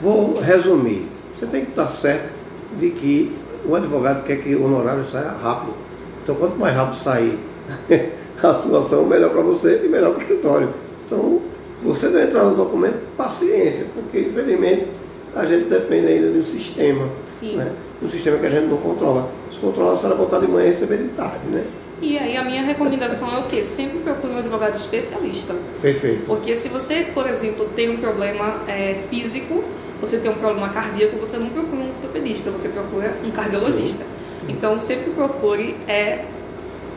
vou 0.01 0.39
resumir. 0.39 1.08
Você 1.39 1.45
tem 1.45 1.63
que 1.63 1.69
estar 1.69 1.87
certo 1.87 2.29
de 2.77 2.89
que 2.89 3.33
o 3.65 3.73
advogado 3.73 4.25
quer 4.25 4.41
que 4.43 4.53
o 4.55 4.65
honorário 4.65 5.05
saia 5.05 5.29
rápido. 5.29 5.73
Então, 6.21 6.35
quanto 6.35 6.57
mais 6.57 6.75
rápido 6.75 6.97
sair 6.97 7.39
a 8.43 8.53
sua 8.53 8.79
ação, 8.79 9.05
melhor 9.05 9.29
para 9.29 9.41
você 9.41 9.81
e 9.85 9.87
melhor 9.87 10.09
para 10.09 10.19
o 10.19 10.21
escritório. 10.21 10.73
Então, 11.05 11.41
você 11.81 12.09
não 12.09 12.19
entrar 12.19 12.43
no 12.43 12.55
documento, 12.55 12.99
paciência, 13.15 13.87
porque 13.93 14.19
infelizmente 14.19 14.87
a 15.33 15.45
gente 15.45 15.69
depende 15.69 16.07
ainda 16.07 16.29
de 16.29 16.39
um 16.39 16.43
sistema. 16.43 17.07
Sim. 17.31 17.55
Né? 17.55 17.71
Um 18.03 18.07
sistema 18.09 18.37
que 18.37 18.45
a 18.45 18.49
gente 18.49 18.67
não 18.67 18.77
controla. 18.77 19.31
Se 19.49 19.59
controla, 19.59 19.95
será 19.95 20.15
botar 20.15 20.39
de 20.39 20.47
manhã 20.47 20.65
e 20.65 20.69
receber 20.69 20.97
de 20.97 21.07
tarde, 21.09 21.47
né? 21.53 21.63
E 22.01 22.17
aí 22.17 22.35
a 22.35 22.43
minha 22.43 22.63
recomendação 22.63 23.33
é 23.33 23.39
o 23.39 23.43
quê? 23.43 23.63
Sempre 23.63 23.99
procure 23.99 24.33
um 24.33 24.37
advogado 24.39 24.75
especialista. 24.75 25.55
Perfeito. 25.81 26.25
Porque 26.25 26.53
se 26.53 26.67
você, 26.67 27.07
por 27.13 27.25
exemplo, 27.25 27.65
tem 27.75 27.89
um 27.89 27.97
problema 27.97 28.61
é, 28.67 28.95
físico, 29.09 29.63
você 29.99 30.17
tem 30.17 30.31
um 30.31 30.35
problema 30.35 30.69
cardíaco, 30.69 31.17
você 31.17 31.37
não 31.37 31.49
procura 31.49 31.81
um 31.81 31.89
ortopedista, 31.89 32.51
você 32.51 32.69
procura 32.69 33.15
um 33.23 33.31
cardiologista. 33.31 34.03
Sim, 34.03 34.45
sim. 34.47 34.51
Então 34.53 34.77
sempre 34.77 35.11
procure 35.11 35.75
é, 35.87 36.25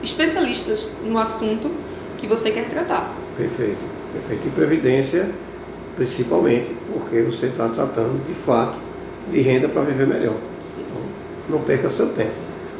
especialistas 0.03 0.95
no 1.05 1.19
assunto 1.19 1.71
que 2.19 2.27
você 2.27 2.51
quer 2.51 2.69
tratar. 2.69 3.13
Perfeito, 3.37 3.85
perfeito. 4.13 4.47
E 4.47 4.51
previdência, 4.51 5.31
principalmente, 5.97 6.75
porque 6.93 7.23
você 7.23 7.47
está 7.47 7.69
tratando 7.69 8.25
de 8.25 8.35
fato 8.35 8.79
de 9.31 9.41
renda 9.41 9.69
para 9.69 9.83
viver 9.83 10.07
melhor. 10.07 10.37
Sim. 10.63 10.85
Então, 10.89 11.03
não 11.49 11.61
perca 11.65 11.89
seu 11.89 12.11
tempo. 12.11 12.33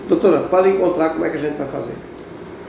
Doutora, 0.09 0.41
para 0.41 0.69
encontrar, 0.69 1.11
como 1.11 1.25
é 1.25 1.31
que 1.31 1.37
a 1.37 1.41
gente 1.41 1.57
vai 1.57 1.69
fazer? 1.69 1.95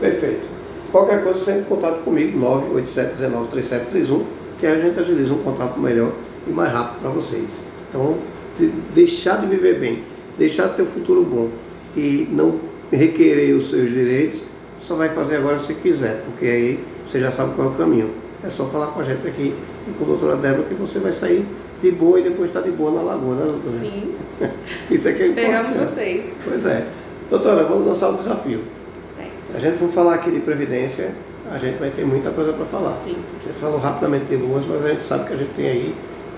Perfeito. 0.00 0.48
Qualquer 0.90 1.22
coisa, 1.22 1.38
você 1.38 1.52
entra 1.52 1.62
em 1.62 1.66
contato 1.66 2.02
comigo, 2.02 2.36
987193731, 2.74 4.24
que 4.58 4.66
a 4.66 4.76
gente 4.76 4.98
agiliza 4.98 5.34
um 5.34 5.42
contato 5.42 5.78
melhor 5.78 6.10
e 6.46 6.50
mais 6.50 6.72
rápido 6.72 7.02
para 7.02 7.10
vocês. 7.10 7.46
Então, 7.88 8.16
de 8.56 8.66
deixar 8.94 9.40
de 9.40 9.46
viver 9.46 9.78
bem, 9.78 10.02
deixar 10.36 10.66
de 10.68 10.76
ter 10.76 10.82
um 10.82 10.86
futuro 10.86 11.22
bom 11.22 11.48
e 11.96 12.28
não 12.32 12.58
requerer 12.90 13.54
os 13.54 13.70
seus 13.70 13.90
direitos, 13.90 14.40
só 14.80 14.96
vai 14.96 15.10
fazer 15.10 15.36
agora 15.36 15.60
se 15.60 15.74
quiser, 15.74 16.24
porque 16.24 16.46
aí 16.46 16.84
você 17.06 17.20
já 17.20 17.30
sabe 17.30 17.54
qual 17.54 17.68
é 17.68 17.70
o 17.70 17.74
caminho. 17.74 18.10
É 18.42 18.50
só 18.50 18.66
falar 18.66 18.88
com 18.88 19.00
a 19.00 19.04
gente 19.04 19.28
aqui 19.28 19.54
e 19.86 19.92
com 19.92 20.04
a 20.04 20.08
doutora 20.08 20.34
Débora 20.36 20.64
que 20.64 20.74
você 20.74 20.98
vai 20.98 21.12
sair 21.12 21.46
de 21.80 21.90
boa 21.90 22.20
e 22.20 22.24
depois 22.24 22.48
estar 22.50 22.60
tá 22.60 22.66
de 22.68 22.72
boa 22.72 22.90
na 22.90 23.02
lagoa, 23.02 23.34
né, 23.34 23.44
doutora? 23.46 23.78
Sim. 23.78 24.14
Isso 24.90 25.08
é 25.08 25.12
que 25.12 25.22
é 25.22 25.26
Esperamos 25.26 25.74
importante. 25.74 25.94
vocês. 25.94 26.24
Pois 26.44 26.66
é. 26.66 26.86
Doutora, 27.30 27.64
vamos 27.64 27.86
lançar 27.86 28.10
o 28.10 28.16
desafio. 28.16 28.60
Certo. 29.04 29.50
Se 29.50 29.56
a 29.56 29.60
gente 29.60 29.78
for 29.78 29.88
falar 29.90 30.14
aqui 30.14 30.30
de 30.30 30.40
previdência, 30.40 31.14
a 31.50 31.58
gente 31.58 31.78
vai 31.78 31.90
ter 31.90 32.04
muita 32.04 32.30
coisa 32.30 32.52
para 32.52 32.66
falar. 32.66 32.90
Sim. 32.90 33.16
A 33.44 33.48
gente 33.48 33.58
falou 33.60 33.78
rapidamente 33.78 34.26
de 34.26 34.36
luas, 34.36 34.64
mas 34.66 34.84
a 34.84 34.88
gente 34.88 35.04
sabe 35.04 35.26
que 35.26 35.34
a 35.34 35.36
gente 35.36 35.54
tem 35.54 35.68
aí 35.68 35.94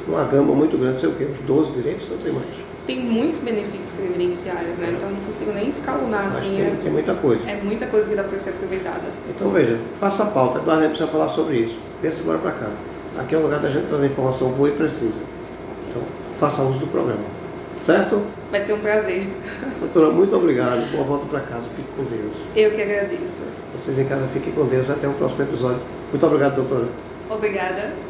uma 0.09 0.25
gama 0.25 0.55
muito 0.55 0.77
grande, 0.79 1.01
sei 1.01 1.09
o 1.09 1.13
quê, 1.13 1.27
uns 1.31 1.41
12 1.41 1.73
direitos, 1.73 2.09
não 2.09 2.19
tem 2.19 2.33
mais 2.33 2.71
tem 2.91 3.05
muitos 3.05 3.39
benefícios 3.39 3.93
previdenciários, 3.93 4.77
né? 4.79 4.95
Então 4.97 5.11
não 5.11 5.21
consigo 5.21 5.53
nem 5.53 5.69
escalonar 5.69 6.25
Mas 6.25 6.37
assim. 6.37 6.57
Tem, 6.57 6.67
é, 6.67 6.77
tem 6.83 6.91
muita 6.91 7.15
coisa. 7.15 7.49
É 7.49 7.61
muita 7.63 7.87
coisa 7.87 8.09
que 8.09 8.17
dá 8.17 8.25
para 8.25 8.37
ser 8.37 8.51
aproveitada. 8.51 9.05
Então 9.29 9.51
veja, 9.51 9.79
faça 10.01 10.25
a 10.25 10.27
pauta. 10.27 10.59
Eduardo 10.59 10.89
precisa 10.89 11.07
falar 11.07 11.29
sobre 11.29 11.59
isso. 11.59 11.79
Pensa 12.03 12.23
agora 12.23 12.39
para 12.39 12.51
cá. 12.53 12.71
Aqui 13.19 13.35
é 13.35 13.39
o 13.39 13.43
lugar 13.43 13.61
da 13.61 13.71
gente 13.71 13.87
trazer 13.87 14.07
informação 14.07 14.51
boa 14.51 14.69
e 14.69 14.73
precisa. 14.73 15.23
Faça 16.41 16.63
uso 16.63 16.79
do 16.79 16.87
programa. 16.87 17.21
Certo? 17.77 18.23
Vai 18.51 18.65
ser 18.65 18.73
um 18.73 18.79
prazer. 18.79 19.29
Doutora, 19.79 20.11
muito 20.11 20.35
obrigado. 20.35 20.91
Boa 20.91 21.05
volta 21.05 21.27
para 21.27 21.41
casa. 21.41 21.67
Fique 21.77 21.89
com 21.95 22.05
Deus. 22.05 22.35
Eu 22.57 22.71
que 22.71 22.81
agradeço. 22.81 23.43
Vocês 23.77 23.99
em 23.99 24.07
casa 24.07 24.27
fiquem 24.33 24.51
com 24.55 24.65
Deus. 24.65 24.89
Até 24.89 25.07
o 25.07 25.13
próximo 25.13 25.43
episódio. 25.43 25.83
Muito 26.11 26.27
obrigado, 26.27 26.55
doutora. 26.55 26.89
Obrigada. 27.29 28.10